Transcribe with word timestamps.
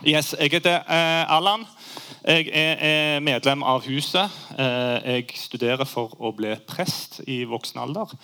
Yes, 0.00 0.30
jeg 0.32 0.48
heter 0.54 0.78
eh, 0.88 1.32
Allan. 1.36 1.66
Jeg 2.24 2.46
er, 2.56 2.78
er 2.80 3.18
medlem 3.20 3.60
av 3.68 3.82
huset. 3.84 4.32
Eh, 4.56 4.96
jeg 5.04 5.34
studerer 5.36 5.84
for 5.84 6.14
å 6.16 6.30
bli 6.32 6.54
prest 6.64 7.18
i 7.28 7.42
voksen 7.44 7.82
alder. 7.82 8.14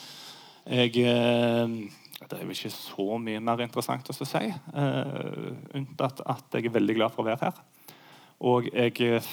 Jeg, 0.64 0.94
eh, 1.04 1.74
det 2.22 2.38
er 2.38 2.46
jo 2.46 2.56
ikke 2.56 2.72
så 2.72 3.20
mye 3.20 3.44
mer 3.44 3.60
interessant 3.66 4.08
å 4.08 4.16
si, 4.16 4.48
eh, 4.48 5.52
unntatt 5.76 6.24
at 6.24 6.56
jeg 6.56 6.70
er 6.70 6.76
veldig 6.78 6.96
glad 6.96 7.12
for 7.12 7.26
å 7.26 7.28
være 7.28 7.50
her. 7.50 7.60
Og 8.40 8.72
jeg 8.72 8.96
eh, 9.04 9.30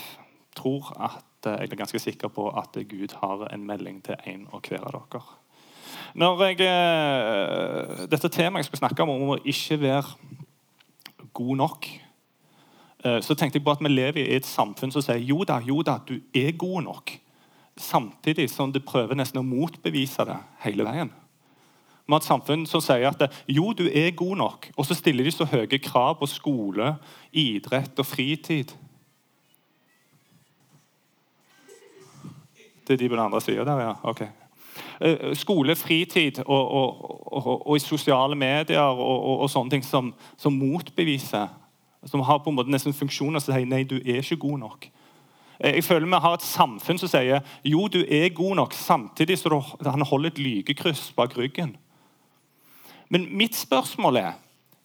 tror 0.60 0.92
at 1.00 1.48
eh, 1.48 1.64
jeg 1.64 1.72
er 1.72 1.84
ganske 1.86 2.06
sikker 2.10 2.28
på 2.28 2.52
at 2.60 2.76
Gud 2.92 3.16
har 3.24 3.48
en 3.54 3.68
melding 3.72 4.04
til 4.04 4.20
en 4.20 4.48
og 4.52 4.68
hver 4.68 4.84
av 4.84 5.00
dere. 5.00 5.26
Når 6.20 6.48
jeg, 6.50 6.62
eh, 6.68 8.08
dette 8.12 8.28
temaet 8.28 8.66
jeg 8.66 8.74
skal 8.74 8.84
snakke 8.84 9.08
om, 9.08 9.16
om 9.16 9.38
å 9.38 9.44
ikke 9.48 9.80
være 9.88 10.42
god 11.32 11.62
nok 11.64 11.88
Eh, 11.88 12.03
så 13.04 13.36
tenkte 13.36 13.60
jeg 13.60 13.66
på 13.66 13.74
at 13.74 13.82
vi 13.84 13.90
lever 13.92 14.22
i 14.24 14.38
et 14.38 14.48
samfunn 14.48 14.92
som 14.94 15.04
sier 15.04 15.20
jo 15.20 15.44
da, 15.44 15.58
jo 15.60 15.82
da, 15.84 15.98
du 16.08 16.16
er 16.34 16.54
god 16.56 16.86
nok. 16.86 17.12
Samtidig 17.76 18.50
som 18.50 18.72
det 18.72 18.86
prøver 18.86 19.18
nesten 19.18 19.42
å 19.42 19.48
motbevise 19.48 20.24
det 20.30 20.38
hele 20.64 20.86
veien. 20.88 21.12
Vi 22.04 22.12
har 22.12 22.20
et 22.20 22.28
samfunn 22.28 22.66
som 22.68 22.84
sier 22.84 23.08
at 23.08 23.22
jo, 23.48 23.72
du 23.74 23.86
er 23.88 24.12
god 24.16 24.38
nok, 24.42 24.70
og 24.76 24.86
så 24.86 24.96
stiller 24.96 25.24
de 25.24 25.32
så 25.32 25.48
høye 25.48 25.80
krav 25.80 26.18
på 26.20 26.28
skole, 26.28 26.96
idrett 27.32 28.00
og 28.00 28.08
fritid. 28.08 28.74
Det 32.84 32.94
er 32.94 33.00
de 33.00 33.10
på 33.10 33.16
den 33.16 33.24
andre 33.24 33.42
sida 33.42 33.64
der, 33.64 33.80
ja. 33.80 33.94
Ok. 34.04 34.26
Eh, 35.00 35.32
skole, 35.40 35.76
fritid 35.76 36.42
og, 36.46 36.72
og, 36.72 37.04
og, 37.34 37.68
og, 37.68 37.76
i 37.78 37.80
sosiale 37.80 38.36
medier 38.36 38.82
og, 38.84 39.50
sånne 39.50 39.72
ting 39.78 39.86
som, 39.86 40.12
som 40.38 40.56
motbeviser 40.60 41.48
som 42.06 42.22
har 42.22 42.40
på 42.40 42.52
en 42.52 42.58
måte 42.58 42.72
nesten 42.72 42.96
funksjoner 42.96 43.42
som 43.42 43.54
sier 43.54 43.70
nei, 43.70 43.84
du 43.88 43.98
er 44.02 44.22
ikke 44.22 44.42
god 44.44 44.60
nok. 44.66 44.90
Jeg 45.64 45.84
føler 45.84 46.08
Vi 46.08 46.20
har 46.26 46.34
et 46.34 46.44
samfunn 46.44 46.98
som 47.00 47.08
sier 47.08 47.42
jo, 47.64 47.88
du 47.88 48.04
er 48.10 48.34
god 48.36 48.56
nok, 48.56 48.74
samtidig 48.74 49.38
som 49.40 49.62
han 49.86 50.02
holder 50.02 50.34
et 50.34 50.40
lykekryss 50.40 51.14
bak 51.16 51.38
ryggen. 51.38 51.78
Men 53.10 53.30
mitt 53.38 53.56
spørsmål 53.56 54.18
er 54.18 54.34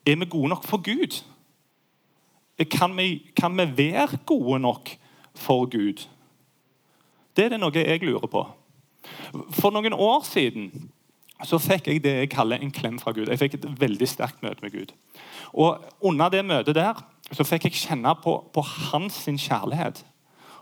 er 0.06 0.16
vi 0.16 0.24
gode 0.24 0.48
nok 0.48 0.64
for 0.64 0.78
Gud. 0.80 1.24
Kan 2.70 2.96
vi, 2.96 3.22
kan 3.36 3.56
vi 3.58 3.66
være 3.76 4.18
gode 4.26 4.58
nok 4.58 4.90
for 5.34 5.66
Gud? 5.66 6.08
Det 7.36 7.44
er 7.44 7.48
det 7.48 7.60
noe 7.60 7.74
jeg 7.74 8.02
lurer 8.02 8.26
på. 8.26 8.46
For 9.54 9.70
noen 9.70 9.92
år 9.92 10.24
siden 10.26 10.90
så 11.46 11.58
fikk 11.62 11.86
jeg 11.86 12.02
det 12.02 12.14
jeg 12.16 12.30
kaller 12.32 12.58
en 12.58 12.72
klem 12.74 12.98
fra 12.98 13.12
Gud. 13.14 13.28
Jeg 13.30 13.38
fikk 13.38 13.54
et 13.54 13.68
veldig 13.80 14.08
sterkt 14.10 14.42
møte 14.42 14.64
med 14.64 14.72
Gud. 14.74 14.94
Og 15.52 15.84
Under 16.00 16.28
det 16.28 16.44
møtet 16.44 16.74
der 16.74 16.98
så 17.32 17.44
fikk 17.44 17.68
jeg 17.68 17.78
kjenne 17.78 18.14
på, 18.22 18.40
på 18.52 18.64
hans 18.64 19.20
kjærlighet. 19.28 20.04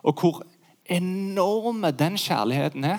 Og 0.02 0.20
hvor 0.20 0.42
enorme 0.84 1.90
den 1.90 2.18
kjærligheten 2.18 2.84
er. 2.84 2.98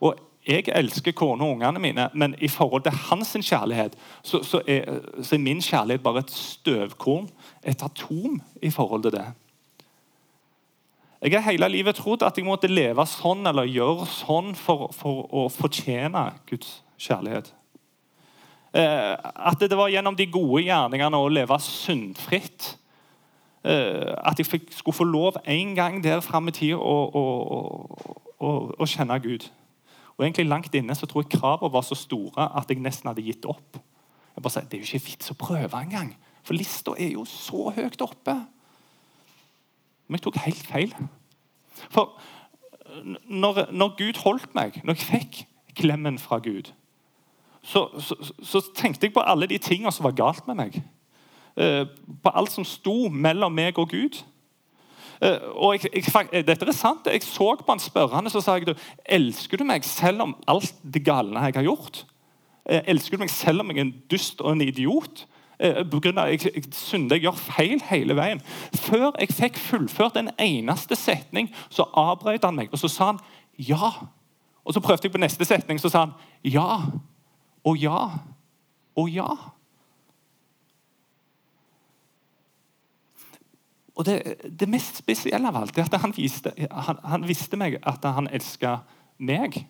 Og 0.00 0.18
jeg 0.48 0.68
elsker 0.72 1.12
kona 1.12 1.44
og 1.44 1.56
ungene 1.56 1.78
mine, 1.78 2.08
men 2.14 2.34
i 2.40 2.48
forhold 2.48 2.82
til 2.82 2.92
hans 2.92 3.36
kjærlighet 3.40 3.96
så, 4.22 4.42
så, 4.42 4.60
er, 4.66 5.00
så, 5.22 5.34
er, 5.34 5.38
min 5.38 5.60
kjærlighet 5.62 6.02
bare 6.02 6.18
et 6.24 6.30
støvkorn, 6.30 7.28
et 7.62 7.82
atom, 7.82 8.40
i 8.62 8.70
forhold 8.70 9.02
til 9.02 9.12
det. 9.12 9.26
Jeg 11.22 11.32
har 11.42 11.50
hele 11.50 11.68
livet 11.68 11.96
trodd 11.98 12.22
at 12.22 12.36
jeg 12.38 12.46
måtte 12.46 12.70
leve 12.70 13.06
sånn 13.06 13.46
eller 13.46 13.66
gjøre 13.66 14.06
sånn 14.06 14.52
for, 14.54 14.92
for 14.94 15.26
å 15.34 15.48
fortjene 15.50 16.28
Guds 16.46 16.78
kjærlighet. 16.98 17.54
Eh, 18.74 19.14
at 19.34 19.60
det 19.60 19.76
var 19.76 19.88
gjennom 19.88 20.16
de 20.16 20.26
gode 20.28 20.66
gjerningene 20.66 21.16
å 21.18 21.30
leve 21.32 21.56
syndfritt. 21.64 22.74
Eh, 23.64 24.12
at 24.18 24.38
jeg 24.38 24.60
skulle 24.76 24.96
få 24.96 25.06
lov 25.08 25.38
en 25.44 25.74
gang 25.74 26.02
der 26.04 26.20
fram 26.20 26.50
i 26.50 26.54
tid 26.54 26.74
å, 26.76 26.96
å, 27.08 27.24
å, 28.38 28.52
å, 28.76 28.86
kjenne 28.86 29.18
Gud. 29.24 29.48
Og 30.16 30.26
egentlig 30.26 30.48
Langt 30.50 30.74
inne 30.74 30.96
så 30.98 31.08
tror 31.08 31.24
jeg 31.24 31.38
kravene 31.38 31.72
var 31.72 31.86
så 31.86 31.96
store 31.98 32.50
at 32.58 32.70
jeg 32.70 32.82
nesten 32.82 33.08
hadde 33.10 33.24
gitt 33.24 33.48
opp. 33.48 33.78
Jeg 34.36 34.44
bare 34.44 34.52
sa, 34.52 34.60
Det 34.60 34.78
er 34.78 34.84
jo 34.84 34.90
ikke 34.90 35.06
vits 35.08 35.32
å 35.32 35.38
prøve 35.38 35.82
engang, 35.82 36.12
for 36.44 36.54
lista 36.54 36.94
er 36.98 37.14
jo 37.16 37.24
så 37.28 37.70
høyt 37.74 38.02
oppe. 38.04 38.34
Men 40.08 40.18
jeg 40.18 40.26
tok 40.26 40.42
helt 40.44 40.66
feil. 40.68 40.92
For 41.88 42.18
når, 43.28 43.68
når 43.72 43.96
Gud 43.98 44.20
holdt 44.24 44.54
meg, 44.56 44.80
når 44.84 44.96
jeg 44.96 45.08
fikk 45.08 45.40
klemmen 45.78 46.18
fra 46.18 46.40
Gud 46.42 46.72
så, 47.62 47.88
så, 48.00 48.16
så, 48.42 48.62
tenkte 48.74 49.06
jeg 49.06 49.14
på 49.14 49.24
alle 49.24 49.48
de 49.50 49.58
tingene 49.58 49.92
som 49.92 50.06
var 50.06 50.16
galt 50.16 50.46
med 50.48 50.58
meg. 50.58 50.80
Eh, 51.58 51.84
på 52.22 52.32
alt 52.34 52.52
som 52.54 52.66
sto 52.66 53.08
mellom 53.10 53.54
meg 53.54 53.78
og 53.78 53.90
Gud. 53.90 54.20
Eh, 55.20 55.48
og 55.58 55.74
jeg, 55.74 55.90
jeg, 56.06 56.44
dette 56.46 56.68
er 56.68 56.76
sant. 56.76 57.08
Jeg 57.10 57.24
så 57.26 57.54
på 57.58 57.72
han 57.72 57.82
spørrende 57.82 58.30
så 58.30 58.42
sa 58.44 58.58
jeg, 58.60 58.76
elsker 59.04 59.58
du 59.58 59.66
meg 59.66 59.86
selv 59.86 60.22
om 60.28 60.36
alt 60.46 60.76
det 60.84 61.02
galne 61.06 61.42
jeg 61.48 61.58
har 61.58 61.66
gjort. 61.66 62.04
Eh, 62.68 62.84
elsker 62.94 63.18
du 63.18 63.24
meg 63.24 63.34
selv 63.34 63.64
om 63.64 63.72
jeg 63.72 63.82
er 63.82 63.88
en 63.88 63.96
dust 64.10 64.44
og 64.44 64.54
en 64.54 64.64
idiot. 64.68 65.26
På 65.58 65.98
grunn 65.98 66.20
av 66.22 66.28
jeg, 66.30 66.52
jeg 66.54 66.68
synder, 66.70 67.16
jeg 67.16 67.24
gjør 67.24 67.38
feil 67.48 67.80
hele 67.88 68.14
veien. 68.14 68.38
Før 68.78 69.08
jeg 69.18 69.34
fikk 69.34 69.56
fullført 69.58 70.14
en 70.20 70.30
eneste 70.38 70.94
setning, 70.94 71.48
så 71.66 71.88
avbrøt 71.98 72.46
han 72.46 72.54
meg 72.54 72.70
og 72.70 72.78
så 72.78 72.86
sa 72.86 73.08
han 73.08 73.18
ja. 73.58 73.90
Og 74.62 74.76
Så 74.76 74.80
prøvde 74.84 75.08
jeg 75.08 75.12
på 75.16 75.18
neste 75.18 75.42
setning, 75.48 75.80
så 75.82 75.90
sa 75.90 76.04
han 76.04 76.14
ja 76.46 76.76
og 77.68 77.76
ja 77.80 78.00
og 78.98 79.10
ja. 79.12 79.28
Og 83.98 84.06
det, 84.06 84.36
det, 84.60 84.68
mest 84.70 85.00
spesielle 85.02 85.50
av 85.50 85.58
alt 85.58 85.78
er 85.78 85.88
at 85.88 85.98
han, 86.02 86.14
viste, 86.14 86.52
han, 86.70 87.00
han 87.02 87.26
visste 87.26 87.58
meg 87.58 87.80
at 87.82 88.04
han 88.06 88.30
elska 88.30 88.78
meg. 89.18 89.64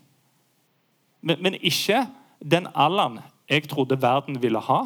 Men, 1.24 1.40
men, 1.44 1.56
ikke 1.64 2.04
den 2.44 2.68
Allan 2.74 3.22
jeg 3.48 3.70
trodde 3.72 3.96
verden 4.02 4.36
ville 4.42 4.60
ha. 4.60 4.82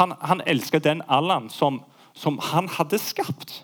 Han, 0.00 0.14
han 0.20 0.40
elska 0.48 0.80
den 0.80 1.02
Allan 1.08 1.50
som, 1.52 1.82
som, 2.16 2.40
han 2.52 2.70
hadde 2.78 2.98
skapt. 2.98 3.60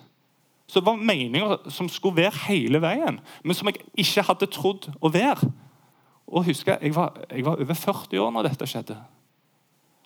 Så 0.69 0.81
det 0.81 0.87
var 0.87 1.01
meninger 1.01 1.71
som 1.73 1.89
skulle 1.89 2.21
være 2.21 2.45
hele 2.45 2.83
veien, 2.85 3.23
men 3.43 3.57
som 3.57 3.71
jeg 3.73 3.81
ikke 3.97 4.27
hadde 4.29 4.51
trodd 4.53 4.91
å 5.01 5.09
være. 5.13 5.49
Og 6.29 6.45
husker 6.45 6.77
jeg 6.83 6.95
var, 6.95 7.17
jeg 7.31 7.45
var 7.45 7.61
over 7.61 7.75
40 7.75 8.21
år 8.21 8.35
når 8.35 8.51
dette 8.51 8.69
skjedde. 8.69 8.97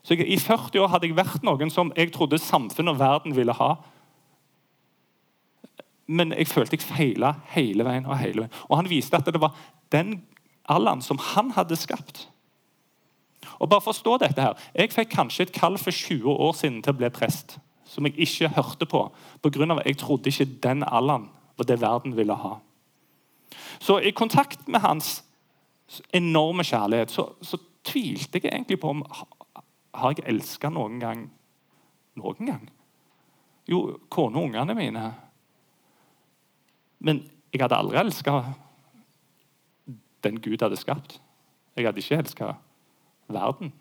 Så 0.02 0.14
jeg, 0.14 0.26
I 0.26 0.38
40 0.38 0.82
år 0.82 0.90
hadde 0.94 1.08
jeg 1.08 1.18
vært 1.18 1.46
noen 1.46 1.70
som 1.70 1.92
jeg 1.96 2.12
trodde 2.14 2.38
samfunnet 2.42 2.94
og 2.94 3.00
verden 3.02 3.36
ville 3.36 3.54
ha. 3.58 3.74
Men 6.06 6.34
jeg 6.34 6.50
følte 6.50 6.78
jeg 6.78 6.86
feila 6.86 7.36
hele 7.54 7.86
veien. 7.86 8.06
Og 8.06 8.18
hele 8.18 8.44
veien. 8.44 8.54
Og 8.68 8.76
han 8.78 8.90
viste 8.90 9.18
at 9.18 9.26
det 9.26 9.42
var 9.42 9.56
den 9.94 10.20
Allan 10.70 11.02
som 11.02 11.18
han 11.32 11.50
hadde 11.56 11.78
skapt. 11.78 12.26
Og 13.58 13.68
bare 13.70 13.82
forstå 13.82 14.16
dette 14.22 14.42
her. 14.42 14.58
Jeg 14.74 14.92
fikk 14.94 15.12
kanskje 15.14 15.46
et 15.46 15.54
kall 15.54 15.78
for 15.78 15.90
20 15.90 16.26
år 16.30 16.52
siden 16.58 16.82
til 16.82 16.94
å 16.94 16.98
bli 16.98 17.10
prest. 17.14 17.58
Som 17.86 18.06
jeg 18.06 18.18
ikke 18.24 18.50
hørte 18.56 18.86
på, 18.86 19.04
pga. 19.42 19.66
at 19.74 19.86
jeg 19.86 19.98
trodde 19.98 20.30
ikke 20.30 20.50
den 20.62 20.84
Allan 20.86 21.28
var 21.58 21.66
det 21.68 21.80
verden 21.80 22.16
ville 22.16 22.34
ha. 22.34 22.58
Så 23.80 23.98
i 23.98 24.10
kontakt 24.10 24.68
med 24.68 24.80
hans 24.80 25.22
enorme 26.14 26.64
kjærlighet, 26.64 27.10
så, 27.10 27.28
så, 27.42 27.58
tvilte 27.82 28.38
jeg 28.38 28.52
egentlig 28.52 28.76
på 28.78 28.92
om 28.94 29.00
har 29.94 30.12
jeg 30.14 30.22
elska 30.30 30.68
noen 30.70 31.00
gang 31.02 31.24
noen 32.14 32.46
gang. 32.46 32.68
Jo, 33.66 33.98
kona 34.06 34.38
og 34.38 34.44
ungene 34.44 34.76
mine. 34.78 35.02
Men 37.02 37.24
jeg 37.50 37.64
hadde 37.64 37.78
aldri 37.78 37.98
elska 37.98 38.36
den 40.22 40.38
Gud 40.40 40.62
hadde 40.62 40.78
skapt. 40.78 41.18
Jeg 41.76 41.86
hadde 41.86 41.98
ikke 41.98 42.20
elska 42.22 42.52
verden. 43.32 43.72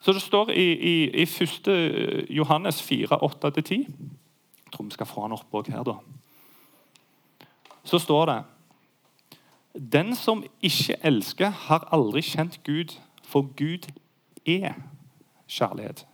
Så 0.00 0.12
det 0.12 0.22
står 0.22 0.50
i, 0.50 0.66
i, 0.72 0.94
i 1.22 1.22
1. 1.22 2.26
Johannes 2.30 2.82
4, 2.82 3.18
8-10 3.22 3.74
Jeg 3.76 4.72
tror 4.72 4.84
vi 4.84 4.90
skal 4.90 5.06
få 5.06 5.26
han 5.26 5.36
opp 5.36 5.54
òg 5.54 5.68
her, 5.70 5.84
da. 5.84 5.98
Så 7.84 7.98
står 7.98 8.26
det 8.26 8.38
den 9.74 10.16
som 10.16 10.44
ikke 10.62 10.96
elsker, 11.06 11.50
har 11.50 11.88
aldri 11.92 12.22
kjent 12.26 12.60
Gud, 12.66 12.96
for 13.22 13.46
Gud 13.56 13.86
er 14.46 14.74
kjærlighet. 15.48 16.06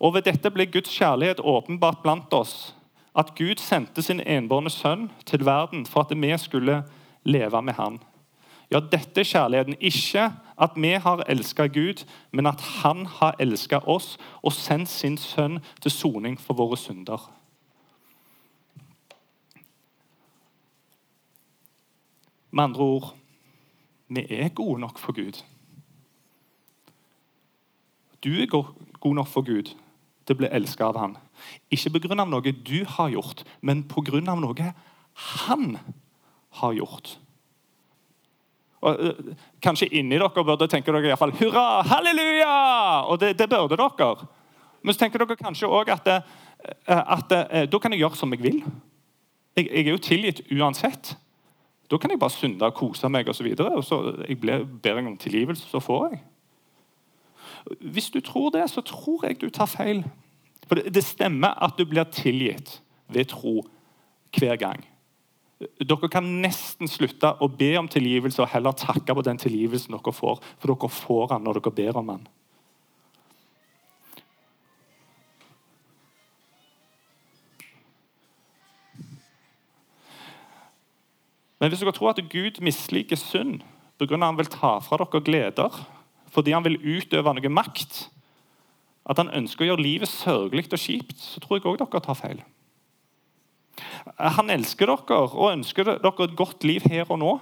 Og 0.00 0.14
Ved 0.14 0.22
dette 0.22 0.50
ble 0.50 0.66
Guds 0.66 0.92
kjærlighet 0.92 1.40
åpenbart 1.40 2.02
blant 2.02 2.32
oss. 2.32 2.74
At 3.16 3.34
Gud 3.36 3.60
sendte 3.60 4.02
sin 4.02 4.20
enbårne 4.20 4.70
sønn 4.70 5.10
til 5.26 5.44
verden 5.44 5.86
for 5.86 6.04
at 6.04 6.12
vi 6.16 6.38
skulle 6.38 6.82
leve 7.24 7.62
med 7.62 7.72
han. 7.72 7.98
Ja, 8.70 8.80
dette 8.80 9.20
er 9.20 9.24
kjærligheten. 9.24 9.76
Ikke 9.80 10.32
at 10.58 10.76
vi 10.76 10.92
har 10.92 11.24
elska 11.28 11.66
Gud, 11.66 12.04
men 12.32 12.46
at 12.46 12.60
han 12.60 13.06
har 13.06 13.36
elska 13.40 13.78
oss 13.78 14.18
og 14.42 14.52
sendt 14.52 14.88
sin 14.88 15.16
sønn 15.18 15.60
til 15.80 15.90
soning 15.90 16.40
for 16.40 16.54
våre 16.54 16.76
synder. 16.76 17.35
Med 22.56 22.70
andre 22.70 22.84
ord 22.96 23.12
vi 24.08 24.22
er 24.30 24.48
gode 24.54 24.80
nok 24.80 25.00
for 25.02 25.12
Gud. 25.12 25.42
Du 28.24 28.30
er 28.40 28.46
god 28.46 29.14
nok 29.14 29.28
for 29.28 29.44
Gud, 29.44 29.72
til 30.26 30.34
å 30.34 30.38
bli 30.40 30.48
elska 30.54 30.88
av 30.88 30.98
han. 30.98 31.16
Ikke 31.70 31.98
pga. 31.98 32.24
noe 32.24 32.52
du 32.52 32.84
har 32.96 33.10
gjort, 33.12 33.44
men 33.60 33.84
pga. 33.84 34.20
noe 34.22 34.72
han 35.14 35.78
har 36.60 36.72
gjort. 36.72 37.18
Og, 38.80 39.34
kanskje 39.60 39.90
inni 39.90 40.18
dere 40.18 40.44
burde 40.44 40.68
tenke 40.68 40.92
dere 40.92 41.04
i 41.04 41.10
hvert 41.10 41.18
fall, 41.18 41.34
hurra, 41.34 41.82
halleluja! 41.82 43.04
Og 43.10 43.20
det, 43.20 43.36
det 43.38 43.50
burde 43.50 43.76
dere. 43.76 44.28
Men 44.82 44.94
så 44.94 44.98
tenker 45.02 45.18
dere 45.18 45.36
kanskje 45.36 45.68
òg 45.68 45.90
at, 45.90 46.08
at, 46.86 47.32
at 47.32 47.70
da 47.72 47.78
kan 47.82 47.92
jeg 47.92 48.00
gjøre 48.00 48.16
som 48.16 48.32
jeg 48.32 48.42
vil. 48.42 48.62
Jeg, 49.56 49.66
jeg 49.66 49.86
er 49.86 49.90
jo 49.90 50.02
tilgitt 50.02 50.44
uansett. 50.52 51.16
Da 51.90 51.98
kan 51.98 52.10
jeg 52.10 52.18
bare 52.18 52.34
synde 52.34 52.66
og 52.66 52.74
kose 52.74 53.08
meg 53.08 53.28
osv. 53.28 53.46
Og, 53.52 53.58
så 53.58 53.68
og 53.76 53.84
så 53.84 53.98
jeg 54.28 54.40
ber 54.40 54.98
jeg 54.98 55.06
om 55.06 55.16
tilgivelse, 55.16 55.68
så 55.70 55.80
får 55.80 56.08
jeg. 56.10 56.22
Hvis 57.80 58.10
du 58.10 58.20
tror 58.20 58.50
det, 58.50 58.70
så 58.70 58.80
tror 58.80 59.26
jeg 59.26 59.40
du 59.40 59.48
tar 59.50 59.70
feil. 59.70 60.04
For 60.66 60.74
det 60.82 61.04
stemmer 61.04 61.54
at 61.62 61.78
du 61.78 61.86
blir 61.86 62.06
tilgitt 62.10 62.80
ved 63.08 63.30
tro 63.30 63.62
hver 64.36 64.56
gang. 64.56 64.82
Dere 65.80 66.08
kan 66.12 66.26
nesten 66.42 66.90
slutte 66.90 67.30
å 67.40 67.48
be 67.48 67.70
om 67.80 67.88
tilgivelse 67.88 68.42
og 68.44 68.50
heller 68.52 68.76
takke 68.76 69.14
på 69.16 69.24
den 69.24 69.38
tilgivelsen 69.40 69.94
dere 69.94 70.12
får, 70.12 70.42
for 70.60 70.72
dere 70.72 70.90
får 70.92 71.30
den 71.32 71.46
når 71.46 71.60
dere 71.60 71.76
ber 71.78 72.00
om 72.02 72.10
den. 72.12 72.26
Men 81.60 81.72
hvis 81.72 81.80
dere 81.80 81.94
tror 81.96 82.12
at 82.12 82.20
Gud 82.30 82.60
misliker 82.64 83.16
synd 83.16 83.62
pga. 83.98 84.18
han 84.20 84.36
vil 84.36 84.50
ta 84.52 84.78
fra 84.84 84.98
dere 85.00 85.22
gleder, 85.24 85.86
fordi 86.28 86.52
han 86.52 86.64
vil 86.64 86.80
utøve 86.82 87.32
noe 87.34 87.48
makt, 87.48 88.10
at 89.06 89.18
han 89.22 89.30
ønsker 89.30 89.64
å 89.64 89.68
gjøre 89.70 89.82
livet 89.86 90.10
sørgelig 90.10 90.66
og 90.72 90.82
kjipt, 90.82 91.16
så 91.16 91.40
tror 91.40 91.58
jeg 91.58 91.66
òg 91.66 91.78
dere 91.80 92.02
tar 92.02 92.18
feil. 92.18 92.42
Han 94.18 94.50
elsker 94.50 94.90
dere 94.90 95.20
og 95.26 95.52
ønsker 95.52 95.84
dere 95.84 96.12
et 96.24 96.36
godt 96.36 96.64
liv 96.64 96.84
her 96.90 97.08
og 97.08 97.20
nå. 97.22 97.34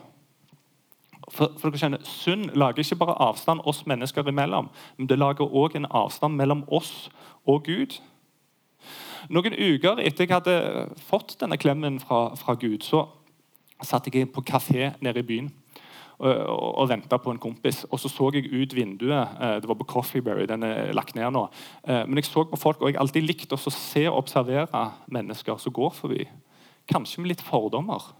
For, 1.32 1.54
for 1.56 1.70
dere 1.70 1.80
kjenner, 1.80 2.02
Synd 2.04 2.52
lager 2.52 2.84
ikke 2.84 3.00
bare 3.00 3.16
avstand 3.24 3.64
oss 3.64 3.86
mennesker 3.88 4.28
imellom, 4.28 4.68
men 4.98 5.08
det 5.08 5.18
lager 5.18 5.48
òg 5.48 5.78
en 5.78 5.88
avstand 5.88 6.36
mellom 6.36 6.66
oss 6.68 7.08
og 7.48 7.64
Gud. 7.64 7.96
Noen 9.32 9.56
uker 9.56 10.02
etter 10.04 10.26
jeg 10.26 10.34
hadde 10.34 10.56
fått 11.08 11.38
denne 11.40 11.56
klemmen 11.56 11.96
fra, 12.02 12.34
fra 12.36 12.58
Gud, 12.60 12.84
så 12.84 13.06
satt 13.86 14.08
jeg 14.10 14.30
på 14.32 14.44
kafé 14.46 14.92
nede 15.00 15.22
i 15.22 15.28
byen 15.28 15.52
og, 16.18 16.30
og, 16.30 16.78
og 16.78 16.88
venta 16.90 17.18
på 17.18 17.32
en 17.32 17.40
kompis. 17.42 17.84
Og 17.90 18.00
så 18.00 18.08
så 18.08 18.30
jeg 18.34 18.50
ut 18.52 18.74
vinduet. 18.76 19.34
Eh, 19.40 19.56
det 19.62 19.68
var 19.68 19.78
på 19.78 19.88
Coffeeberry. 19.94 20.46
Den 20.48 20.62
er 20.62 20.92
lagt 20.96 21.14
ned 21.14 21.30
nå. 21.34 21.46
Eh, 21.82 22.04
men 22.06 22.20
jeg 22.20 22.28
så 22.28 22.44
på 22.48 22.60
folk, 22.60 22.82
og 22.82 22.90
jeg 22.90 23.00
alltid 23.00 23.26
likte 23.26 23.58
å 23.58 23.72
se 23.72 24.06
og 24.08 24.20
observere 24.22 24.84
mennesker 25.06 25.58
som 25.60 25.74
går 25.74 25.94
forbi. 25.96 26.28
Kanskje 26.90 27.22
med 27.22 27.34
litt 27.34 27.44
fordommer. 27.44 28.12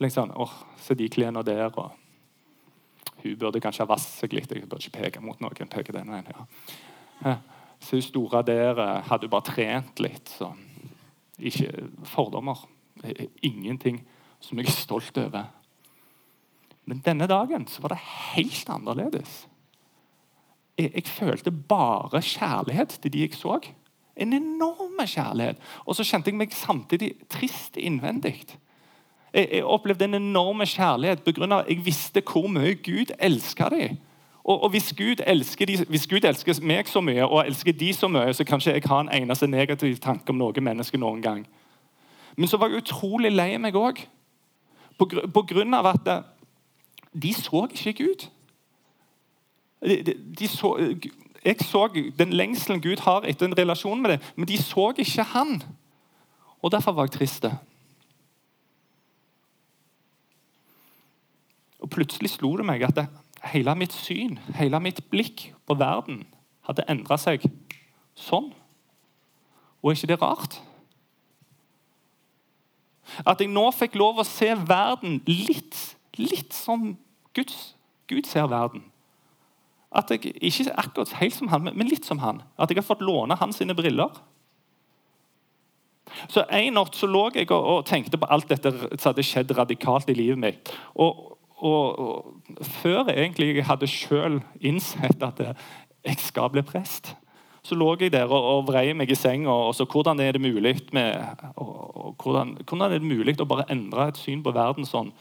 Liksom, 0.00 0.34
åh, 0.36 0.56
Se 0.78 0.94
de 0.94 1.08
klærne 1.10 1.42
der, 1.42 1.72
og 1.74 1.90
hun 3.22 3.36
burde 3.36 3.60
kanskje 3.60 3.82
ha 3.82 3.90
vasset 3.90 4.22
seg 4.22 4.32
litt. 4.32 4.50
Jeg 4.50 4.68
burde 4.68 4.84
ikke 4.86 5.02
peke 5.02 5.20
mot 5.20 5.40
noen. 5.40 5.68
peke 5.68 5.92
den 5.92 6.10
veien, 6.10 6.28
ja. 6.30 6.46
Eh, 7.24 7.40
så 7.80 7.98
hun 7.98 8.02
store 8.02 8.42
der 8.42 9.02
hadde 9.06 9.26
hun 9.26 9.30
bare 9.30 9.46
trent 9.46 10.00
litt. 10.00 10.28
så 10.28 10.52
Ikke 11.38 11.88
fordommer. 12.04 12.58
Ingenting 13.42 14.00
som 14.40 14.58
jeg 14.58 14.68
er 14.68 14.76
stolt 14.76 15.18
over. 15.18 15.48
Men 16.88 17.02
denne 17.04 17.26
dagen 17.28 17.66
så 17.68 17.82
var 17.84 17.92
det 17.92 18.00
helt 18.34 18.70
annerledes. 18.72 19.46
Jeg, 20.78 20.92
jeg 20.94 21.06
følte 21.06 21.50
bare 21.50 22.22
kjærlighet 22.22 22.98
til 23.02 23.12
de 23.12 23.26
jeg 23.26 23.34
så. 23.36 23.58
En 24.16 24.32
enorm 24.32 24.96
kjærlighet. 25.06 25.60
Og 25.84 25.96
så 25.96 26.06
kjente 26.06 26.30
jeg 26.30 26.38
meg 26.38 26.54
samtidig 26.56 27.12
trist 27.30 27.76
innvendig. 27.76 28.46
Jeg, 29.34 29.48
jeg 29.52 29.64
opplevde 29.64 30.04
en 30.04 30.14
enorm 30.14 30.64
kjærlighet 30.64 31.22
pga. 31.22 31.64
jeg 31.68 31.84
visste 31.84 32.22
hvor 32.24 32.48
mye 32.48 32.74
Gud 32.74 33.12
elska 33.18 33.68
dem. 33.68 33.98
Og, 34.48 34.62
og 34.62 34.70
hvis, 34.70 34.94
Gud 34.96 35.16
de, 35.66 35.84
hvis, 35.88 36.06
Gud 36.06 36.24
elsker 36.24 36.62
meg 36.62 36.88
så 36.88 37.00
mye 37.00 37.26
og 37.26 37.46
elsker 37.46 37.72
de 37.72 37.92
så 37.92 38.08
mye, 38.08 38.32
så 38.34 38.44
kan 38.44 38.56
ikke 38.60 38.72
jeg 38.72 38.82
ha 38.88 39.00
en 39.00 39.22
eneste 39.22 39.46
negativ 39.46 39.96
tanke 39.96 40.32
om 40.32 40.38
noe 40.40 40.60
menneske 40.60 40.98
noen 40.98 41.20
gang. 41.22 41.46
Men 42.36 42.48
så 42.48 42.56
var 42.56 42.70
jeg 42.70 42.80
utrolig 42.80 43.32
lei 43.32 43.58
meg 43.58 43.76
òg. 43.76 44.00
På, 44.98 45.06
på 45.06 45.42
grunn 45.52 45.74
av 45.74 45.86
at 45.86 46.10
eh, 46.10 46.26
de 47.22 47.32
så 47.34 47.66
ikke 47.70 47.92
Gud. 48.04 48.26
De, 49.80 50.02
de, 50.02 50.14
de 50.38 50.48
så, 50.50 50.72
jeg 51.44 51.60
så 51.62 51.86
den 52.18 52.34
lengselen 52.34 52.82
Gud 52.82 53.04
har 53.06 53.26
etter 53.26 53.46
en 53.46 53.58
relasjon 53.58 54.02
med 54.02 54.16
dem, 54.16 54.26
men 54.36 54.48
de 54.48 54.58
så 54.62 54.90
ikke 54.98 55.22
han. 55.22 55.62
Og 56.62 56.72
Derfor 56.72 56.92
var 56.92 57.06
jeg 57.06 57.10
trist. 57.10 57.46
Og 61.78 61.90
Plutselig 61.90 62.30
slo 62.30 62.56
det 62.56 62.66
meg 62.66 62.82
at 62.82 62.96
det, 62.96 63.06
hele 63.52 63.74
mitt 63.78 63.94
syn, 63.94 64.38
hele 64.58 64.80
mitt 64.82 64.98
blikk 65.10 65.52
på 65.66 65.74
verden, 65.78 66.26
hadde 66.66 66.84
endra 66.90 67.16
seg 67.16 67.44
sånn. 68.18 68.50
Og 69.78 69.92
er 69.92 69.96
ikke 69.96 70.10
det 70.10 70.22
rart? 70.22 70.58
At 73.26 73.40
jeg 73.40 73.50
nå 73.52 73.68
fikk 73.74 73.96
lov 73.98 74.20
å 74.20 74.26
se 74.26 74.50
verden 74.68 75.20
litt, 75.26 75.78
litt 76.18 76.54
som 76.56 76.92
Guds, 77.36 77.74
Gud 78.08 78.28
ser 78.28 78.48
verden. 78.50 78.86
At 79.94 80.10
jeg 80.12 80.34
ikke 80.36 80.72
akkurat 80.76 81.14
helt 81.20 81.36
som 81.36 81.48
han, 81.52 81.70
men 81.72 81.88
litt 81.88 82.04
som 82.04 82.20
han. 82.20 82.42
At 82.60 82.70
jeg 82.70 82.80
har 82.80 82.88
fått 82.88 83.04
låne 83.04 83.38
hans 83.40 83.60
sine 83.60 83.76
briller. 83.76 84.12
Så 86.28 86.44
En 86.50 86.74
natt 86.76 86.96
så 86.96 87.06
lå 87.08 87.28
jeg 87.34 87.50
og, 87.50 87.64
og, 87.64 87.86
tenkte 87.86 88.18
på 88.20 88.28
alt 88.32 88.48
dette 88.48 88.72
som 88.72 89.10
hadde 89.10 89.24
skjedd 89.24 89.52
radikalt 89.56 90.08
i 90.08 90.16
livet 90.16 90.40
mitt. 90.40 90.72
Og, 90.96 91.38
og, 91.58 91.98
og 92.00 92.64
Før 92.80 93.10
jeg 93.10 93.18
egentlig 93.18 93.64
hadde 93.68 93.90
selv 93.90 94.40
innsett 94.60 95.22
at 95.22 95.42
jeg 96.04 96.20
skal 96.22 96.52
bli 96.52 96.64
prest, 96.64 97.14
så 97.62 97.74
lå 97.74 97.88
jeg 98.00 98.12
der 98.12 98.30
og, 98.30 98.44
og 98.52 98.66
vrei 98.68 98.92
meg 98.96 99.10
i 99.10 99.16
senga. 99.18 99.50
og 99.50 99.74
så 99.74 99.84
Hvordan 99.84 100.20
er 100.20 100.32
det 100.32 100.40
mulig 100.40 100.76
med, 100.92 101.16
og, 101.56 101.96
og, 101.96 102.14
hvordan, 102.22 102.56
hvordan, 102.68 102.84
er 102.86 102.98
det 102.98 103.08
mulig 103.08 103.40
å 103.40 103.48
bare 103.48 103.66
endre 103.70 104.08
et 104.08 104.20
syn 104.20 104.42
på 104.42 104.54
verden 104.54 104.86
sånn 104.86 105.12